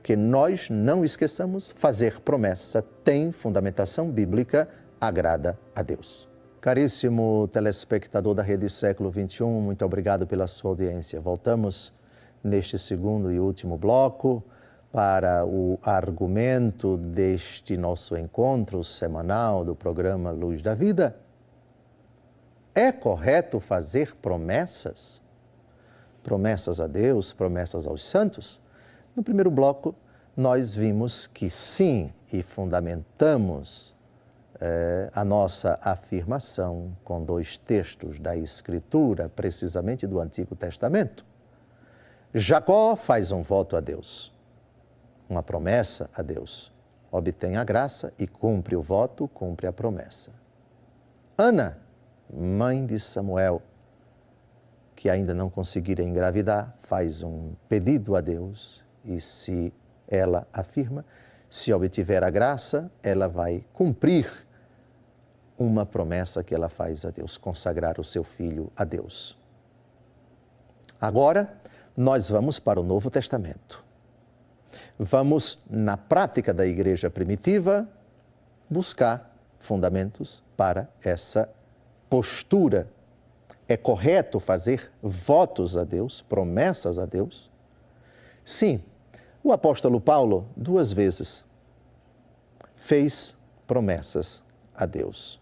que 0.03 0.17
nós 0.17 0.69
não 0.69 1.05
esqueçamos, 1.05 1.73
fazer 1.77 2.19
promessa 2.19 2.81
tem 3.03 3.31
fundamentação 3.31 4.11
bíblica, 4.11 4.67
agrada 4.99 5.57
a 5.73 5.81
Deus. 5.81 6.27
Caríssimo 6.59 7.47
telespectador 7.51 8.33
da 8.33 8.43
Rede 8.43 8.69
Século 8.69 9.09
XXI, 9.11 9.45
muito 9.45 9.83
obrigado 9.85 10.27
pela 10.27 10.45
sua 10.45 10.71
audiência. 10.71 11.21
Voltamos 11.21 11.93
neste 12.43 12.77
segundo 12.77 13.31
e 13.31 13.39
último 13.39 13.77
bloco 13.77 14.43
para 14.91 15.45
o 15.45 15.79
argumento 15.81 16.97
deste 16.97 17.77
nosso 17.77 18.17
encontro 18.17 18.83
semanal 18.83 19.63
do 19.63 19.73
programa 19.73 20.31
Luz 20.31 20.61
da 20.61 20.75
Vida. 20.75 21.15
É 22.75 22.91
correto 22.91 23.59
fazer 23.59 24.15
promessas? 24.17 25.21
Promessas 26.21 26.79
a 26.81 26.87
Deus, 26.87 27.31
promessas 27.31 27.87
aos 27.87 28.05
santos? 28.05 28.62
No 29.15 29.21
primeiro 29.21 29.51
bloco, 29.51 29.93
nós 30.35 30.73
vimos 30.73 31.27
que 31.27 31.47
sim, 31.47 32.11
e 32.31 32.41
fundamentamos 32.41 33.95
é, 34.59 35.11
a 35.13 35.23
nossa 35.23 35.77
afirmação 35.83 36.97
com 37.03 37.23
dois 37.23 37.59
textos 37.59 38.19
da 38.19 38.35
Escritura, 38.35 39.29
precisamente 39.29 40.07
do 40.07 40.19
Antigo 40.19 40.55
Testamento. 40.55 41.23
Jacó 42.33 42.95
faz 42.95 43.31
um 43.31 43.43
voto 43.43 43.77
a 43.77 43.79
Deus, 43.79 44.33
uma 45.29 45.43
promessa 45.43 46.09
a 46.15 46.23
Deus. 46.23 46.71
Obtém 47.11 47.57
a 47.57 47.63
graça 47.63 48.11
e 48.17 48.25
cumpre 48.25 48.75
o 48.75 48.81
voto, 48.81 49.27
cumpre 49.27 49.67
a 49.67 49.71
promessa. 49.71 50.31
Ana, 51.37 51.77
mãe 52.33 52.83
de 52.83 52.99
Samuel, 52.99 53.61
que 54.95 55.07
ainda 55.07 55.35
não 55.35 55.51
conseguira 55.51 56.01
engravidar, 56.01 56.75
faz 56.79 57.21
um 57.21 57.53
pedido 57.69 58.15
a 58.15 58.21
Deus 58.21 58.82
e 59.05 59.19
se 59.19 59.73
ela 60.07 60.47
afirma, 60.51 61.05
se 61.49 61.71
obtiver 61.71 62.23
a 62.23 62.29
graça, 62.29 62.91
ela 63.01 63.27
vai 63.27 63.63
cumprir 63.73 64.31
uma 65.57 65.85
promessa 65.85 66.43
que 66.43 66.53
ela 66.53 66.69
faz 66.69 67.05
a 67.05 67.11
Deus, 67.11 67.37
consagrar 67.37 67.99
o 67.99 68.03
seu 68.03 68.23
filho 68.23 68.71
a 68.75 68.83
Deus. 68.83 69.37
Agora, 70.99 71.53
nós 71.95 72.29
vamos 72.29 72.59
para 72.59 72.79
o 72.79 72.83
Novo 72.83 73.09
Testamento. 73.09 73.83
Vamos, 74.97 75.59
na 75.69 75.95
prática 75.95 76.53
da 76.53 76.65
igreja 76.65 77.09
primitiva, 77.09 77.87
buscar 78.69 79.35
fundamentos 79.59 80.43
para 80.57 80.89
essa 81.03 81.49
postura. 82.09 82.87
É 83.67 83.77
correto 83.77 84.39
fazer 84.39 84.91
votos 85.01 85.77
a 85.77 85.83
Deus, 85.83 86.21
promessas 86.21 86.97
a 86.97 87.05
Deus? 87.05 87.49
Sim, 88.43 88.83
o 89.43 89.51
apóstolo 89.51 89.99
Paulo, 89.99 90.47
duas 90.55 90.93
vezes, 90.93 91.43
fez 92.75 93.37
promessas 93.67 94.43
a 94.73 94.85
Deus. 94.85 95.39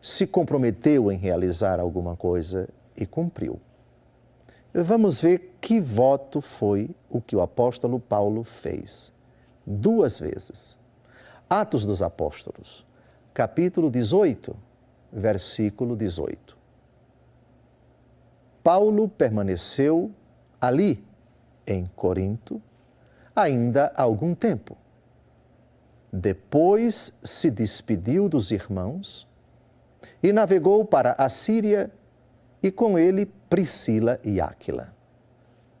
Se 0.00 0.26
comprometeu 0.26 1.10
em 1.10 1.16
realizar 1.16 1.80
alguma 1.80 2.14
coisa 2.14 2.68
e 2.96 3.06
cumpriu. 3.06 3.58
Vamos 4.74 5.20
ver 5.20 5.56
que 5.60 5.80
voto 5.80 6.40
foi 6.40 6.90
o 7.08 7.20
que 7.20 7.36
o 7.36 7.40
apóstolo 7.40 7.98
Paulo 7.98 8.42
fez. 8.44 9.14
Duas 9.66 10.18
vezes. 10.18 10.78
Atos 11.48 11.84
dos 11.84 12.02
Apóstolos, 12.02 12.86
capítulo 13.32 13.90
18, 13.90 14.56
versículo 15.12 15.94
18. 15.94 16.56
Paulo 18.62 19.08
permaneceu 19.08 20.10
ali 20.60 21.04
em 21.66 21.86
Corinto 21.96 22.60
ainda 23.34 23.92
há 23.94 24.02
algum 24.02 24.34
tempo. 24.34 24.76
Depois 26.12 27.18
se 27.22 27.50
despediu 27.50 28.28
dos 28.28 28.50
irmãos 28.50 29.26
e 30.22 30.32
navegou 30.32 30.84
para 30.84 31.14
a 31.16 31.28
Síria 31.28 31.90
e 32.62 32.70
com 32.70 32.98
ele 32.98 33.26
Priscila 33.26 34.20
e 34.22 34.40
Áquila. 34.40 34.94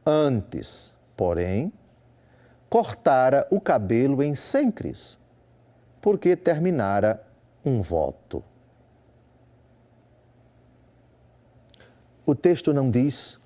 Antes, 0.04 0.94
porém, 1.16 1.72
cortara 2.68 3.46
o 3.50 3.60
cabelo 3.60 4.22
em 4.22 4.34
Sencris, 4.34 5.18
porque 6.00 6.34
terminara 6.34 7.22
um 7.64 7.82
voto. 7.82 8.42
O 12.24 12.34
texto 12.34 12.72
não 12.72 12.90
diz 12.90 13.38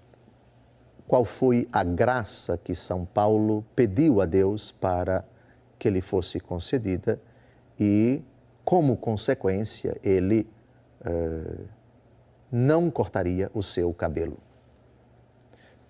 qual 1.06 1.24
foi 1.24 1.68
a 1.72 1.84
graça 1.84 2.58
que 2.58 2.74
São 2.74 3.04
Paulo 3.04 3.64
pediu 3.74 4.20
a 4.20 4.26
Deus 4.26 4.72
para 4.72 5.24
que 5.78 5.88
lhe 5.88 6.00
fosse 6.00 6.40
concedida 6.40 7.20
e, 7.78 8.22
como 8.64 8.96
consequência, 8.96 9.96
ele 10.02 10.46
uh, 11.02 11.64
não 12.50 12.90
cortaria 12.90 13.50
o 13.54 13.62
seu 13.62 13.92
cabelo. 13.92 14.38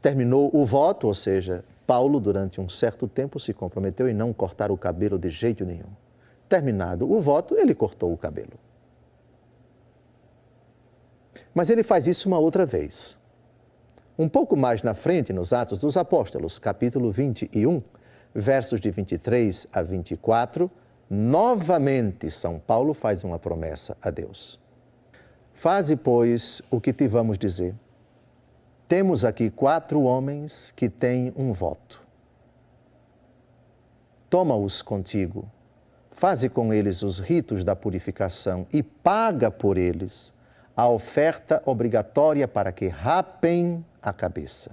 Terminou 0.01 0.51
o 0.53 0.65
voto, 0.67 1.07
ou 1.07 1.15
seja, 1.15 1.65
Paulo, 1.87 2.21
durante 2.21 2.61
um 2.61 2.69
certo 2.69 3.07
tempo, 3.07 3.39
se 3.39 3.55
comprometeu 3.55 4.09
em 4.09 4.15
não 4.15 4.33
cortar 4.33 4.71
o 4.71 4.77
cabelo 4.77 5.19
de 5.19 5.31
jeito 5.31 5.65
nenhum. 5.65 5.91
Terminado 6.49 7.11
o 7.11 7.21
voto, 7.21 7.57
ele 7.57 7.75
cortou 7.75 8.13
o 8.13 8.17
cabelo. 8.17 8.59
Mas 11.55 11.71
ele 11.71 11.83
faz 11.83 12.07
isso 12.07 12.29
uma 12.29 12.39
outra 12.39 12.67
vez. 12.67 13.17
Um 14.19 14.31
pouco 14.31 14.57
mais 14.57 14.83
na 14.83 14.95
frente, 14.95 15.31
nos 15.31 15.53
Atos 15.53 15.77
dos 15.77 15.95
Apóstolos, 15.95 16.59
capítulo 16.59 17.13
21, 17.13 17.83
versos 18.35 18.81
de 18.81 18.91
23 18.91 19.67
a 19.71 19.83
24, 19.83 20.71
novamente 21.11 22.31
São 22.31 22.59
Paulo 22.59 22.95
faz 22.95 23.25
uma 23.25 23.39
promessa 23.39 23.95
a 24.01 24.09
Deus. 24.09 24.59
Faze, 25.53 25.97
pois, 25.97 26.63
o 26.71 26.81
que 26.81 26.95
te 26.95 27.07
vamos 27.07 27.37
dizer. 27.37 27.75
Temos 28.89 29.23
aqui 29.23 29.51
quatro 29.51 30.01
homens 30.01 30.73
que 30.75 30.89
têm 30.89 31.35
um 31.37 31.53
voto. 31.53 32.03
Toma-os 34.31 34.81
contigo, 34.81 35.47
faze 36.11 36.49
com 36.49 36.73
eles 36.73 37.03
os 37.03 37.19
ritos 37.19 37.63
da 37.63 37.77
purificação 37.77 38.67
e 38.73 38.83
paga 38.83 39.51
por 39.51 39.77
eles 39.77 40.33
a 40.75 40.89
oferta 40.89 41.63
obrigatória 41.67 42.49
para 42.49 42.73
que 42.73 42.87
rapem 42.89 43.85
a 44.07 44.13
cabeça. 44.13 44.71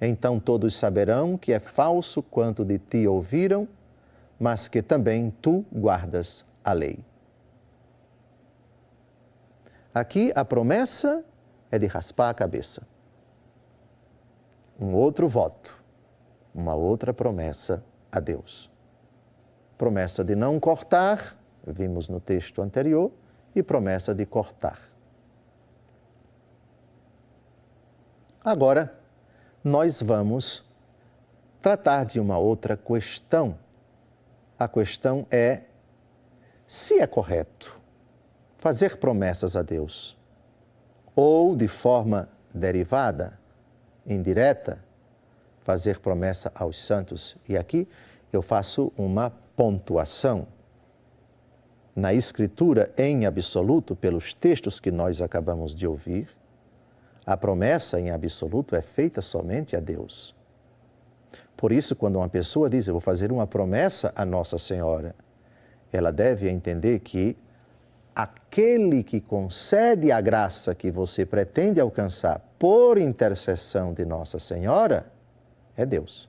Então 0.00 0.38
todos 0.38 0.76
saberão 0.76 1.36
que 1.36 1.52
é 1.52 1.58
falso 1.58 2.22
quanto 2.22 2.64
de 2.64 2.78
ti 2.78 3.06
ouviram, 3.06 3.68
mas 4.38 4.68
que 4.68 4.80
também 4.80 5.30
tu 5.42 5.64
guardas 5.72 6.46
a 6.64 6.72
lei. 6.72 7.00
Aqui 9.92 10.32
a 10.36 10.44
promessa 10.44 11.24
é 11.70 11.78
de 11.78 11.86
raspar 11.86 12.30
a 12.30 12.34
cabeça. 12.34 12.86
Um 14.78 14.94
outro 14.94 15.28
voto, 15.28 15.82
uma 16.54 16.74
outra 16.74 17.12
promessa 17.12 17.84
a 18.10 18.20
Deus. 18.20 18.70
Promessa 19.76 20.22
de 20.22 20.36
não 20.36 20.60
cortar, 20.60 21.36
vimos 21.66 22.08
no 22.08 22.20
texto 22.20 22.62
anterior, 22.62 23.10
e 23.54 23.62
promessa 23.62 24.14
de 24.14 24.24
cortar. 24.24 24.78
Agora, 28.44 28.92
nós 29.62 30.02
vamos 30.02 30.64
tratar 31.60 32.04
de 32.04 32.18
uma 32.18 32.38
outra 32.38 32.76
questão. 32.76 33.56
A 34.58 34.66
questão 34.66 35.26
é 35.30 35.62
se 36.66 37.00
é 37.00 37.06
correto 37.06 37.80
fazer 38.58 38.96
promessas 38.96 39.56
a 39.56 39.62
Deus 39.62 40.16
ou 41.14 41.54
de 41.54 41.68
forma 41.68 42.28
derivada, 42.52 43.38
indireta, 44.06 44.82
fazer 45.60 46.00
promessa 46.00 46.50
aos 46.54 46.82
santos. 46.82 47.36
E 47.48 47.56
aqui 47.56 47.86
eu 48.32 48.42
faço 48.42 48.92
uma 48.96 49.30
pontuação. 49.54 50.48
Na 51.94 52.12
Escritura, 52.12 52.92
em 52.96 53.26
absoluto, 53.26 53.94
pelos 53.94 54.34
textos 54.34 54.80
que 54.80 54.90
nós 54.90 55.20
acabamos 55.20 55.74
de 55.74 55.86
ouvir, 55.86 56.28
a 57.24 57.36
promessa 57.36 58.00
em 58.00 58.10
absoluto 58.10 58.74
é 58.74 58.82
feita 58.82 59.20
somente 59.20 59.76
a 59.76 59.80
Deus. 59.80 60.34
Por 61.56 61.70
isso, 61.70 61.94
quando 61.94 62.16
uma 62.16 62.28
pessoa 62.28 62.68
diz, 62.68 62.88
eu 62.88 62.94
vou 62.94 63.00
fazer 63.00 63.30
uma 63.30 63.46
promessa 63.46 64.12
a 64.16 64.24
Nossa 64.24 64.58
Senhora, 64.58 65.14
ela 65.92 66.10
deve 66.10 66.50
entender 66.50 66.98
que 67.00 67.36
aquele 68.14 69.02
que 69.02 69.20
concede 69.20 70.10
a 70.10 70.20
graça 70.20 70.74
que 70.74 70.90
você 70.90 71.24
pretende 71.24 71.80
alcançar 71.80 72.40
por 72.58 72.98
intercessão 72.98 73.92
de 73.92 74.04
Nossa 74.04 74.38
Senhora 74.38 75.06
é 75.76 75.86
Deus. 75.86 76.28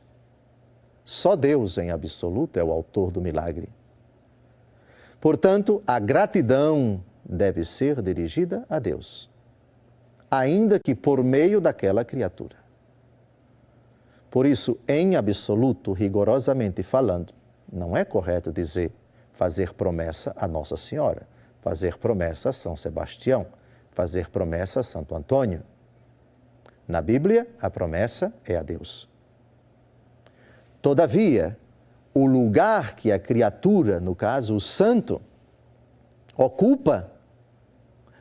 Só 1.04 1.36
Deus 1.36 1.78
em 1.78 1.92
absoluto 1.92 2.58
é 2.58 2.64
o 2.64 2.72
autor 2.72 3.12
do 3.12 3.20
milagre. 3.20 3.70
Portanto, 5.20 5.82
a 5.88 6.00
gratidão 6.00 7.04
deve 7.24 7.64
ser 7.66 8.02
dirigida 8.02 8.66
a 8.70 8.80
Deus, 8.80 9.30
ainda 10.40 10.80
que 10.80 10.96
por 10.96 11.24
meio 11.24 11.60
daquela 11.60 12.04
criatura. 12.04 12.56
Por 14.30 14.46
isso, 14.46 14.80
em 14.88 15.16
absoluto, 15.16 15.92
rigorosamente 15.92 16.82
falando, 16.84 17.34
não 17.72 17.96
é 17.96 18.04
correto 18.04 18.52
dizer 18.52 18.92
fazer 19.32 19.74
promessa 19.74 20.34
a 20.38 20.48
Nossa 20.48 20.78
Senhora 20.78 21.28
fazer 21.64 21.98
promessa 21.98 22.50
a 22.50 22.54
São 22.54 22.76
Sebastião, 22.76 23.48
fazer 23.92 24.30
promessa 24.30 24.82
a 24.82 24.84
Santo 24.84 25.16
Antônio. 25.16 25.64
Na 26.86 27.02
Bíblia, 27.02 27.48
a 27.62 27.70
promessa 27.70 28.34
é 28.46 28.58
a 28.58 28.62
Deus. 28.62 29.10
Todavia, 30.82 31.58
o 32.14 32.26
lugar 32.26 32.98
que 32.98 33.14
a 33.14 33.18
criatura, 33.18 34.02
no 34.02 34.14
caso 34.14 34.56
o 34.56 34.60
santo, 34.60 35.22
ocupa 36.36 37.10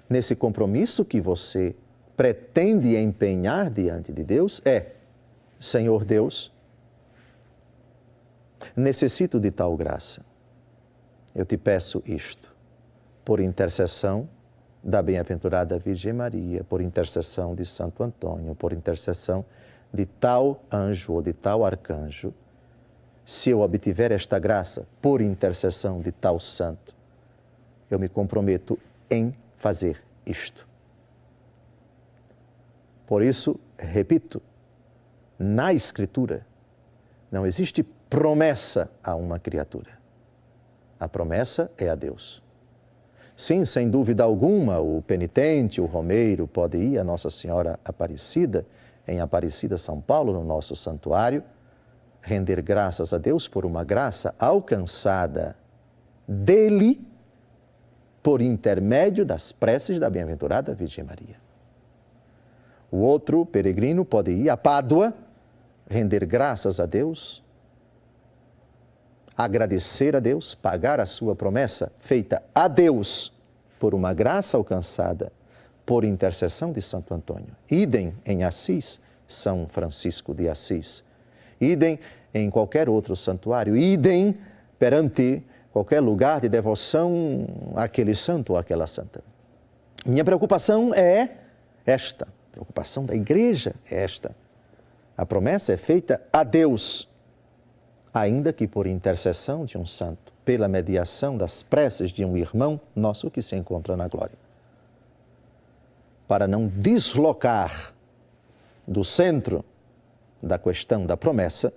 nesse 0.08 0.36
compromisso 0.36 1.04
que 1.04 1.20
você 1.20 1.74
pretende 2.22 2.96
empenhar 2.96 3.68
diante 3.68 4.12
de 4.12 4.22
Deus 4.22 4.62
é: 4.64 4.92
Senhor 5.58 6.04
Deus, 6.04 6.52
necessito 8.76 9.40
de 9.40 9.50
tal 9.50 9.76
graça. 9.76 10.24
Eu 11.34 11.44
te 11.44 11.56
peço 11.56 12.00
isto 12.06 12.54
por 13.24 13.40
intercessão 13.40 14.28
da 14.84 15.02
bem-aventurada 15.02 15.80
Virgem 15.80 16.12
Maria, 16.12 16.62
por 16.62 16.80
intercessão 16.80 17.56
de 17.56 17.66
Santo 17.66 18.04
Antônio, 18.04 18.54
por 18.54 18.72
intercessão 18.72 19.44
de 19.92 20.06
tal 20.06 20.62
anjo 20.72 21.14
ou 21.14 21.22
de 21.22 21.32
tal 21.32 21.64
arcanjo, 21.64 22.32
se 23.24 23.50
eu 23.50 23.62
obtiver 23.62 24.12
esta 24.12 24.38
graça 24.38 24.86
por 25.00 25.20
intercessão 25.20 26.00
de 26.00 26.12
tal 26.12 26.38
santo, 26.38 26.94
eu 27.90 27.98
me 27.98 28.08
comprometo 28.08 28.78
em 29.10 29.32
fazer 29.56 30.00
isto. 30.24 30.70
Por 33.06 33.22
isso, 33.22 33.58
repito, 33.78 34.40
na 35.38 35.72
Escritura 35.72 36.46
não 37.30 37.46
existe 37.46 37.82
promessa 37.82 38.90
a 39.02 39.14
uma 39.14 39.38
criatura. 39.38 39.90
A 41.00 41.08
promessa 41.08 41.70
é 41.76 41.88
a 41.88 41.94
Deus. 41.94 42.42
Sim, 43.34 43.64
sem 43.64 43.90
dúvida 43.90 44.22
alguma, 44.22 44.78
o 44.78 45.02
penitente, 45.02 45.80
o 45.80 45.86
romeiro, 45.86 46.46
pode 46.46 46.78
ir 46.78 46.98
a 46.98 47.04
Nossa 47.04 47.30
Senhora 47.30 47.80
Aparecida, 47.84 48.66
em 49.08 49.20
Aparecida, 49.20 49.78
São 49.78 50.00
Paulo, 50.00 50.32
no 50.32 50.44
nosso 50.44 50.76
santuário, 50.76 51.42
render 52.20 52.62
graças 52.62 53.12
a 53.12 53.18
Deus 53.18 53.48
por 53.48 53.66
uma 53.66 53.82
graça 53.82 54.34
alcançada 54.38 55.56
dele 56.28 57.04
por 58.22 58.40
intermédio 58.40 59.24
das 59.24 59.50
preces 59.50 59.98
da 59.98 60.08
bem-aventurada 60.08 60.74
Virgem 60.74 61.02
Maria. 61.02 61.41
O 62.92 62.98
outro 62.98 63.44
peregrino 63.44 64.04
pode 64.04 64.30
ir 64.30 64.48
a 64.48 64.56
Pádua, 64.56 65.12
render 65.90 66.24
graças 66.24 66.78
a 66.78 66.86
Deus 66.86 67.42
agradecer 69.36 70.14
a 70.14 70.20
Deus, 70.20 70.54
pagar 70.54 71.00
a 71.00 71.06
sua 71.06 71.34
promessa 71.34 71.92
feita 72.00 72.42
a 72.54 72.68
Deus 72.68 73.32
por 73.78 73.94
uma 73.94 74.12
graça 74.12 74.56
alcançada 74.56 75.32
por 75.84 76.04
intercessão 76.04 76.72
de 76.72 76.80
Santo 76.80 77.12
Antônio. 77.12 77.56
Idem 77.70 78.14
em 78.24 78.44
Assis, 78.44 79.00
São 79.26 79.66
Francisco 79.68 80.34
de 80.34 80.48
Assis. 80.48 81.02
Idem 81.60 81.98
em 82.32 82.50
qualquer 82.50 82.88
outro 82.88 83.16
santuário. 83.16 83.76
Idem 83.76 84.36
perante 84.78 85.42
qualquer 85.72 86.00
lugar 86.00 86.40
de 86.40 86.48
devoção 86.48 87.46
àquele 87.74 88.14
santo 88.14 88.52
ou 88.52 88.58
àquela 88.58 88.86
santa. 88.86 89.22
Minha 90.06 90.24
preocupação 90.24 90.94
é 90.94 91.30
esta, 91.84 92.28
preocupação 92.52 93.04
da 93.04 93.14
igreja 93.14 93.74
é 93.90 94.04
esta. 94.04 94.36
A 95.16 95.26
promessa 95.26 95.72
é 95.72 95.76
feita 95.76 96.22
a 96.32 96.44
Deus 96.44 97.08
ainda 98.12 98.52
que 98.52 98.68
por 98.68 98.86
intercessão 98.86 99.64
de 99.64 99.78
um 99.78 99.86
santo, 99.86 100.32
pela 100.44 100.68
mediação 100.68 101.36
das 101.36 101.62
preces 101.62 102.10
de 102.10 102.24
um 102.24 102.36
irmão 102.36 102.80
nosso 102.94 103.30
que 103.30 103.40
se 103.40 103.56
encontra 103.56 103.96
na 103.96 104.06
glória. 104.06 104.36
para 106.28 106.46
não 106.48 106.66
deslocar 106.66 107.92
do 108.88 109.04
centro 109.04 109.62
da 110.42 110.58
questão 110.58 111.04
da 111.04 111.14
promessa 111.14 111.74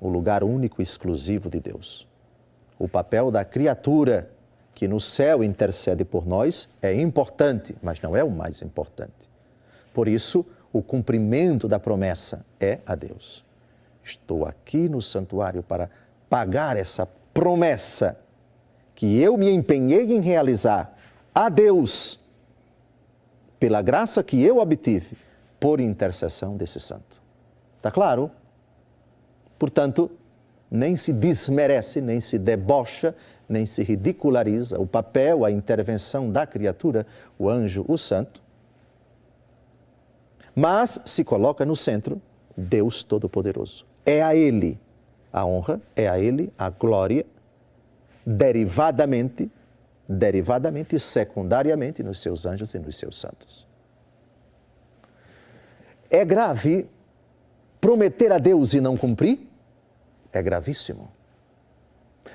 o 0.00 0.08
lugar 0.08 0.42
único 0.42 0.80
e 0.80 0.82
exclusivo 0.82 1.48
de 1.48 1.60
Deus. 1.60 2.08
O 2.80 2.88
papel 2.88 3.30
da 3.30 3.44
criatura 3.44 4.28
que 4.74 4.88
no 4.88 4.98
céu 4.98 5.44
intercede 5.44 6.04
por 6.04 6.26
nós 6.26 6.68
é 6.80 6.92
importante, 7.00 7.76
mas 7.80 8.00
não 8.00 8.16
é 8.16 8.24
o 8.24 8.30
mais 8.30 8.60
importante. 8.60 9.30
Por 9.92 10.08
isso, 10.08 10.44
o 10.72 10.82
cumprimento 10.82 11.68
da 11.68 11.78
promessa 11.78 12.44
é 12.58 12.78
a 12.86 12.94
Deus. 12.94 13.44
Estou 14.02 14.46
aqui 14.46 14.88
no 14.88 15.02
santuário 15.02 15.62
para 15.62 15.90
pagar 16.28 16.76
essa 16.76 17.06
promessa 17.32 18.18
que 18.94 19.20
eu 19.20 19.36
me 19.36 19.50
empenhei 19.50 20.12
em 20.12 20.20
realizar 20.20 20.96
a 21.34 21.48
Deus, 21.48 22.20
pela 23.58 23.80
graça 23.80 24.22
que 24.22 24.42
eu 24.42 24.58
obtive, 24.58 25.16
por 25.58 25.80
intercessão 25.80 26.56
desse 26.56 26.80
santo. 26.80 27.22
Está 27.76 27.90
claro? 27.90 28.30
Portanto, 29.58 30.10
nem 30.70 30.96
se 30.96 31.12
desmerece, 31.12 32.00
nem 32.00 32.20
se 32.20 32.38
debocha, 32.38 33.14
nem 33.48 33.66
se 33.66 33.82
ridiculariza 33.82 34.80
o 34.80 34.86
papel, 34.86 35.44
a 35.44 35.50
intervenção 35.50 36.30
da 36.30 36.46
criatura, 36.46 37.06
o 37.38 37.48
anjo, 37.48 37.84
o 37.86 37.96
santo, 37.96 38.42
mas 40.54 41.00
se 41.04 41.24
coloca 41.24 41.64
no 41.64 41.74
centro 41.74 42.20
Deus 42.56 43.04
Todo-Poderoso. 43.04 43.86
É 44.04 44.22
a 44.22 44.34
Ele 44.34 44.78
a 45.32 45.46
honra, 45.46 45.80
é 45.96 46.08
a 46.08 46.18
Ele 46.18 46.52
a 46.58 46.68
glória, 46.68 47.24
derivadamente, 48.26 49.50
derivadamente 50.06 50.96
e 50.96 51.00
secundariamente 51.00 52.02
nos 52.02 52.20
seus 52.20 52.44
anjos 52.44 52.74
e 52.74 52.78
nos 52.78 52.96
seus 52.96 53.18
santos. 53.18 53.66
É 56.10 56.24
grave 56.24 56.86
prometer 57.80 58.30
a 58.30 58.38
Deus 58.38 58.74
e 58.74 58.80
não 58.80 58.96
cumprir? 58.96 59.48
É 60.32 60.42
gravíssimo. 60.42 61.10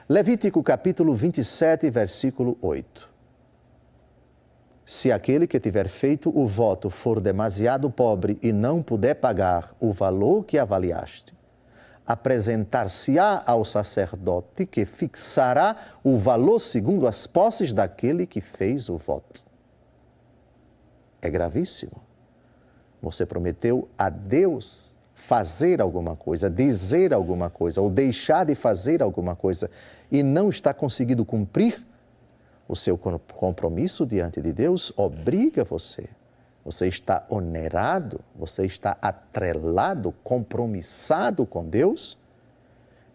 Levítico 0.09 0.63
capítulo 0.63 1.13
27, 1.13 1.89
versículo 1.89 2.57
8. 2.61 3.16
Se 4.89 5.11
aquele 5.11 5.45
que 5.47 5.59
tiver 5.59 5.89
feito 5.89 6.31
o 6.33 6.47
voto 6.47 6.89
for 6.89 7.19
demasiado 7.19 7.91
pobre 7.91 8.39
e 8.41 8.53
não 8.53 8.81
puder 8.81 9.15
pagar 9.15 9.75
o 9.81 9.91
valor 9.91 10.45
que 10.45 10.57
avaliaste, 10.57 11.35
apresentar-se-á 12.05 13.43
ao 13.45 13.65
sacerdote 13.65 14.65
que 14.65 14.85
fixará 14.85 15.75
o 16.01 16.17
valor 16.17 16.61
segundo 16.61 17.05
as 17.05 17.27
posses 17.27 17.73
daquele 17.73 18.25
que 18.25 18.39
fez 18.39 18.87
o 18.87 18.95
voto. 18.95 19.45
É 21.21 21.29
gravíssimo. 21.29 22.01
Você 23.01 23.25
prometeu 23.25 23.89
a 23.97 24.07
Deus 24.07 24.95
fazer 25.13 25.81
alguma 25.81 26.15
coisa, 26.15 26.49
dizer 26.49 27.13
alguma 27.13 27.49
coisa 27.49 27.81
ou 27.81 27.89
deixar 27.89 28.45
de 28.45 28.55
fazer 28.55 29.03
alguma 29.03 29.35
coisa 29.35 29.69
e 30.09 30.23
não 30.23 30.47
está 30.47 30.73
conseguindo 30.73 31.25
cumprir 31.25 31.85
o 32.67 32.75
seu 32.75 32.97
compromisso 32.97 34.05
diante 34.05 34.41
de 34.41 34.51
Deus, 34.51 34.91
obriga 34.97 35.63
você. 35.63 36.09
Você 36.65 36.87
está 36.87 37.25
onerado, 37.29 38.19
você 38.35 38.65
está 38.65 38.97
atrelado, 39.01 40.13
compromissado 40.23 41.45
com 41.45 41.65
Deus. 41.65 42.17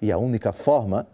E 0.00 0.10
a 0.10 0.16
única 0.16 0.52
forma, 0.52 1.06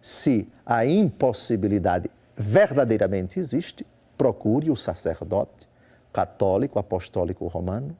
se 0.00 0.46
a 0.66 0.84
impossibilidade 0.84 2.10
verdadeiramente 2.36 3.40
existe, 3.40 3.86
procure 4.18 4.70
o 4.70 4.76
sacerdote 4.76 5.66
católico, 6.12 6.78
apostólico 6.78 7.46
romano, 7.46 7.96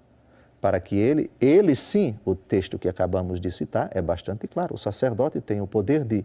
para 0.61 0.79
que 0.79 0.97
ele, 0.97 1.31
ele 1.41 1.75
sim, 1.75 2.17
o 2.25 2.35
texto 2.35 2.79
que 2.79 2.89
acabamos 2.89 3.41
de 3.41 3.51
citar 3.51 3.89
é 3.93 4.03
bastante 4.03 4.47
claro. 4.47 4.75
O 4.75 4.79
sacerdote 4.79 5.41
tem 5.41 5.61
o 5.61 5.67
poder 5.67 6.05
de 6.05 6.25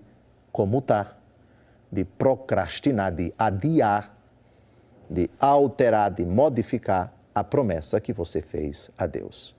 comutar, 0.51 1.17
de 1.91 2.03
procrastinar, 2.03 3.13
de 3.13 3.33
adiar, 3.37 4.15
de 5.09 5.29
alterar, 5.39 6.11
de 6.11 6.25
modificar 6.25 7.13
a 7.33 7.43
promessa 7.43 7.99
que 8.01 8.11
você 8.11 8.41
fez 8.41 8.91
a 8.97 9.05
Deus. 9.05 9.55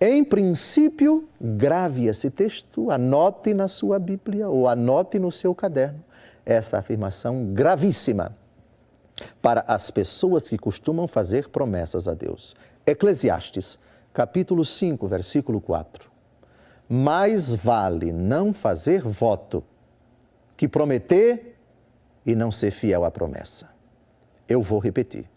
Em 0.00 0.22
princípio, 0.22 1.26
grave 1.40 2.06
esse 2.06 2.30
texto, 2.30 2.90
anote 2.90 3.54
na 3.54 3.66
sua 3.66 3.98
Bíblia 3.98 4.48
ou 4.48 4.68
anote 4.68 5.18
no 5.18 5.32
seu 5.32 5.54
caderno 5.54 6.04
essa 6.44 6.78
afirmação 6.78 7.52
gravíssima 7.52 8.36
para 9.40 9.64
as 9.66 9.90
pessoas 9.90 10.48
que 10.48 10.58
costumam 10.58 11.08
fazer 11.08 11.48
promessas 11.48 12.06
a 12.06 12.14
Deus. 12.14 12.54
Eclesiastes, 12.86 13.78
capítulo 14.12 14.64
5, 14.64 15.08
versículo 15.08 15.60
4. 15.60 16.10
Mais 16.88 17.54
vale 17.54 18.12
não 18.12 18.54
fazer 18.54 19.02
voto 19.02 19.64
que 20.56 20.66
prometer 20.66 21.56
e 22.24 22.34
não 22.34 22.50
ser 22.50 22.70
fiel 22.70 23.04
à 23.04 23.10
promessa. 23.10 23.68
Eu 24.48 24.62
vou 24.62 24.78
repetir. 24.78 25.28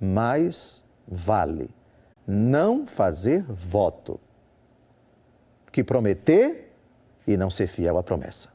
Mais 0.00 0.84
vale 1.06 1.70
não 2.26 2.86
fazer 2.86 3.44
voto 3.44 4.18
que 5.70 5.84
prometer 5.84 6.72
e 7.26 7.36
não 7.36 7.50
ser 7.50 7.66
fiel 7.66 7.98
à 7.98 8.02
promessa. 8.02 8.52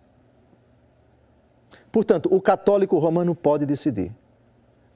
Portanto, 1.92 2.30
o 2.34 2.42
católico 2.42 2.98
romano 2.98 3.36
pode 3.36 3.66
decidir: 3.66 4.16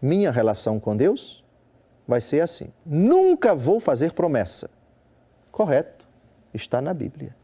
minha 0.01 0.31
relação 0.31 0.79
com 0.79 0.95
Deus 0.95 1.43
vai 2.07 2.21
ser 2.21 2.41
assim. 2.41 2.71
Nunca 2.85 3.55
vou 3.55 3.79
fazer 3.79 4.13
promessa. 4.13 4.69
Correto, 5.51 6.07
está 6.53 6.81
na 6.81 6.93
Bíblia. 6.93 7.35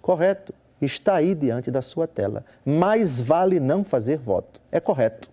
Correto, 0.00 0.54
está 0.80 1.14
aí 1.14 1.34
diante 1.34 1.70
da 1.70 1.80
sua 1.80 2.06
tela. 2.06 2.44
Mais 2.64 3.20
vale 3.20 3.58
não 3.58 3.82
fazer 3.82 4.18
voto. 4.18 4.60
É 4.70 4.78
correto. 4.78 5.30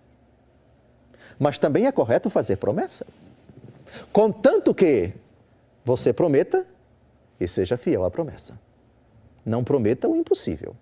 Mas 1.38 1.58
também 1.58 1.86
é 1.86 1.92
correto 1.92 2.30
fazer 2.30 2.56
promessa. 2.56 3.06
Contanto 4.12 4.74
que 4.74 5.12
você 5.84 6.12
prometa 6.12 6.66
e 7.38 7.46
seja 7.46 7.76
fiel 7.76 8.04
à 8.04 8.10
promessa. 8.10 8.58
Não 9.44 9.62
prometa 9.62 10.08
o 10.08 10.16
impossível. 10.16 10.74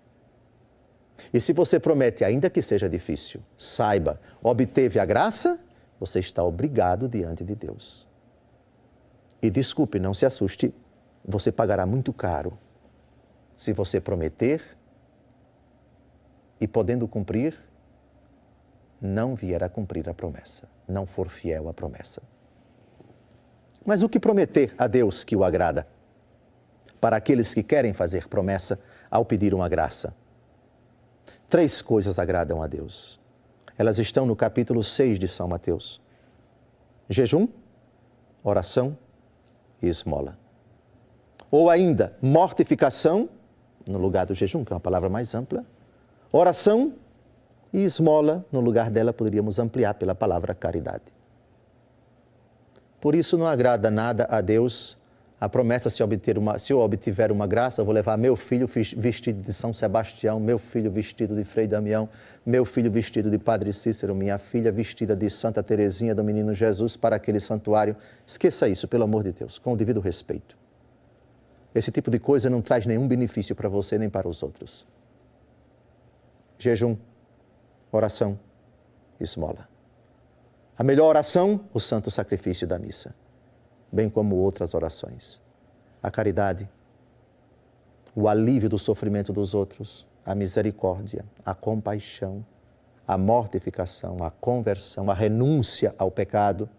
E 1.33 1.41
se 1.41 1.53
você 1.53 1.79
promete, 1.79 2.23
ainda 2.23 2.49
que 2.49 2.61
seja 2.61 2.89
difícil, 2.89 3.41
saiba, 3.57 4.19
obteve 4.41 4.99
a 4.99 5.05
graça, 5.05 5.59
você 5.99 6.19
está 6.19 6.43
obrigado 6.43 7.07
diante 7.07 7.43
de 7.43 7.55
Deus. 7.55 8.07
E 9.41 9.49
desculpe, 9.49 9.99
não 9.99 10.13
se 10.13 10.25
assuste, 10.25 10.73
você 11.25 11.51
pagará 11.51 11.85
muito 11.85 12.13
caro 12.13 12.57
se 13.63 13.71
você 13.71 14.01
prometer 14.01 14.61
e 16.59 16.67
podendo 16.67 17.07
cumprir, 17.07 17.57
não 18.99 19.35
vier 19.35 19.63
a 19.63 19.69
cumprir 19.69 20.09
a 20.09 20.13
promessa, 20.13 20.67
não 20.85 21.05
for 21.05 21.29
fiel 21.29 21.69
à 21.69 21.73
promessa. 21.73 22.21
Mas 23.85 24.03
o 24.03 24.09
que 24.09 24.19
prometer 24.19 24.75
a 24.77 24.85
Deus 24.85 25.23
que 25.23 25.33
o 25.33 25.45
agrada? 25.45 25.87
Para 26.99 27.15
aqueles 27.15 27.53
que 27.53 27.63
querem 27.63 27.93
fazer 27.93 28.27
promessa 28.27 28.81
ao 29.09 29.23
pedir 29.23 29.53
uma 29.53 29.69
graça. 29.69 30.13
Três 31.47 31.81
coisas 31.81 32.19
agradam 32.19 32.61
a 32.61 32.67
Deus. 32.67 33.17
Elas 33.77 33.97
estão 33.97 34.25
no 34.25 34.35
capítulo 34.35 34.83
6 34.83 35.17
de 35.17 35.27
São 35.29 35.47
Mateus: 35.47 36.01
jejum, 37.07 37.47
oração 38.43 38.97
e 39.81 39.87
esmola. 39.87 40.37
Ou 41.49 41.69
ainda, 41.69 42.17
mortificação, 42.21 43.29
no 43.87 43.97
lugar 43.97 44.25
do 44.25 44.33
jejum, 44.33 44.63
que 44.63 44.71
é 44.71 44.75
uma 44.75 44.79
palavra 44.79 45.09
mais 45.09 45.33
ampla, 45.35 45.65
oração 46.31 46.93
e 47.71 47.83
esmola, 47.83 48.45
no 48.51 48.59
lugar 48.59 48.89
dela 48.89 49.11
poderíamos 49.11 49.59
ampliar 49.59 49.95
pela 49.95 50.13
palavra 50.13 50.53
caridade. 50.53 51.05
Por 53.01 53.15
isso 53.15 53.37
não 53.37 53.47
agrada 53.47 53.91
nada 53.91 54.27
a 54.29 54.39
Deus 54.41 54.97
a 55.43 55.49
promessa 55.49 55.89
se, 55.89 56.01
obter 56.01 56.37
uma, 56.37 56.57
se 56.57 56.71
eu 56.71 56.79
obtiver 56.79 57.29
uma 57.29 57.45
graça, 57.45 57.83
vou 57.83 57.93
levar 57.93 58.17
meu 58.17 58.37
filho 58.37 58.65
vestido 58.65 59.41
de 59.41 59.51
São 59.51 59.73
Sebastião, 59.73 60.39
meu 60.39 60.57
filho 60.57 60.89
vestido 60.89 61.35
de 61.35 61.43
Frei 61.43 61.67
Damião, 61.67 62.07
meu 62.45 62.63
filho 62.63 62.89
vestido 62.89 63.29
de 63.29 63.37
Padre 63.37 63.73
Cícero, 63.73 64.15
minha 64.15 64.39
filha 64.39 64.71
vestida 64.71 65.17
de 65.17 65.29
Santa 65.29 65.61
Teresinha 65.61 66.15
do 66.15 66.23
Menino 66.23 66.55
Jesus 66.55 66.95
para 66.95 67.17
aquele 67.17 67.41
santuário. 67.41 67.93
Esqueça 68.25 68.69
isso, 68.69 68.87
pelo 68.87 69.03
amor 69.03 69.21
de 69.23 69.33
Deus, 69.33 69.59
com 69.59 69.73
o 69.73 69.75
devido 69.75 69.99
respeito. 69.99 70.62
Esse 71.73 71.91
tipo 71.91 72.11
de 72.11 72.19
coisa 72.19 72.49
não 72.49 72.61
traz 72.61 72.85
nenhum 72.85 73.07
benefício 73.07 73.55
para 73.55 73.67
você 73.67 73.97
nem 73.97 74.09
para 74.09 74.27
os 74.27 74.43
outros. 74.43 74.87
Jejum, 76.57 76.97
oração, 77.91 78.39
esmola. 79.19 79.67
A 80.77 80.83
melhor 80.83 81.07
oração, 81.07 81.61
o 81.73 81.79
santo 81.79 82.09
sacrifício 82.09 82.67
da 82.67 82.79
missa, 82.79 83.15
bem 83.91 84.09
como 84.09 84.35
outras 84.35 84.73
orações. 84.73 85.41
A 86.01 86.09
caridade, 86.09 86.69
o 88.15 88.27
alívio 88.27 88.69
do 88.69 88.77
sofrimento 88.77 89.33
dos 89.33 89.53
outros, 89.53 90.05
a 90.25 90.35
misericórdia, 90.35 91.25
a 91.43 91.53
compaixão, 91.53 92.45
a 93.07 93.17
mortificação, 93.17 94.23
a 94.23 94.31
conversão, 94.31 95.09
a 95.09 95.13
renúncia 95.13 95.93
ao 95.97 96.09
pecado, 96.09 96.69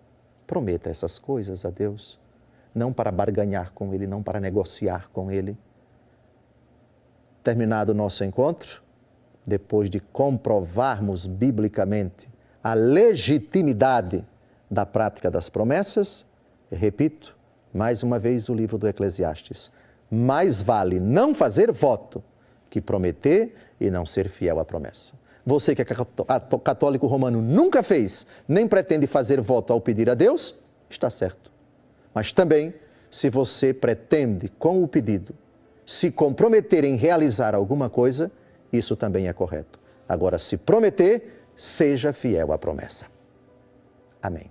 Prometa 0.46 0.90
essas 0.90 1.18
coisas 1.18 1.64
a 1.64 1.70
Deus, 1.70 2.18
não 2.74 2.92
para 2.92 3.12
barganhar 3.12 3.72
com 3.72 3.94
Ele, 3.94 4.06
não 4.06 4.22
para 4.22 4.40
negociar 4.40 5.08
com 5.12 5.30
Ele. 5.30 5.56
Terminado 7.42 7.92
o 7.92 7.94
nosso 7.94 8.24
encontro, 8.24 8.82
depois 9.46 9.88
de 9.88 10.00
comprovarmos 10.00 11.26
biblicamente 11.26 12.28
a 12.62 12.74
legitimidade 12.74 14.24
da 14.70 14.86
prática 14.86 15.30
das 15.30 15.48
promessas, 15.48 16.26
repito 16.72 17.36
mais 17.72 18.02
uma 18.02 18.18
vez 18.18 18.48
o 18.48 18.54
livro 18.54 18.78
do 18.78 18.88
Eclesiastes: 18.88 19.70
mais 20.10 20.62
vale 20.62 20.98
não 20.98 21.34
fazer 21.34 21.70
voto 21.70 22.22
que 22.70 22.80
prometer 22.80 23.54
e 23.80 23.90
não 23.90 24.06
ser 24.06 24.28
fiel 24.28 24.58
à 24.58 24.64
promessa. 24.64 25.12
Você 25.44 25.74
que 25.74 25.82
é 25.82 25.84
católico 25.84 27.06
romano 27.06 27.42
nunca 27.42 27.82
fez, 27.82 28.26
nem 28.48 28.66
pretende 28.66 29.06
fazer 29.06 29.40
voto 29.40 29.72
ao 29.72 29.80
pedir 29.80 30.08
a 30.08 30.14
Deus, 30.14 30.54
está 30.88 31.10
certo. 31.10 31.52
Mas 32.14 32.32
também, 32.32 32.72
se 33.10 33.28
você 33.28 33.74
pretende, 33.74 34.48
com 34.48 34.82
o 34.82 34.88
pedido, 34.88 35.34
se 35.84 36.10
comprometer 36.10 36.84
em 36.84 36.96
realizar 36.96 37.54
alguma 37.54 37.90
coisa, 37.90 38.30
isso 38.72 38.96
também 38.96 39.28
é 39.28 39.32
correto. 39.32 39.78
Agora, 40.08 40.38
se 40.38 40.56
prometer, 40.56 41.46
seja 41.54 42.12
fiel 42.12 42.52
à 42.52 42.58
promessa. 42.58 43.06
Amém. 44.22 44.42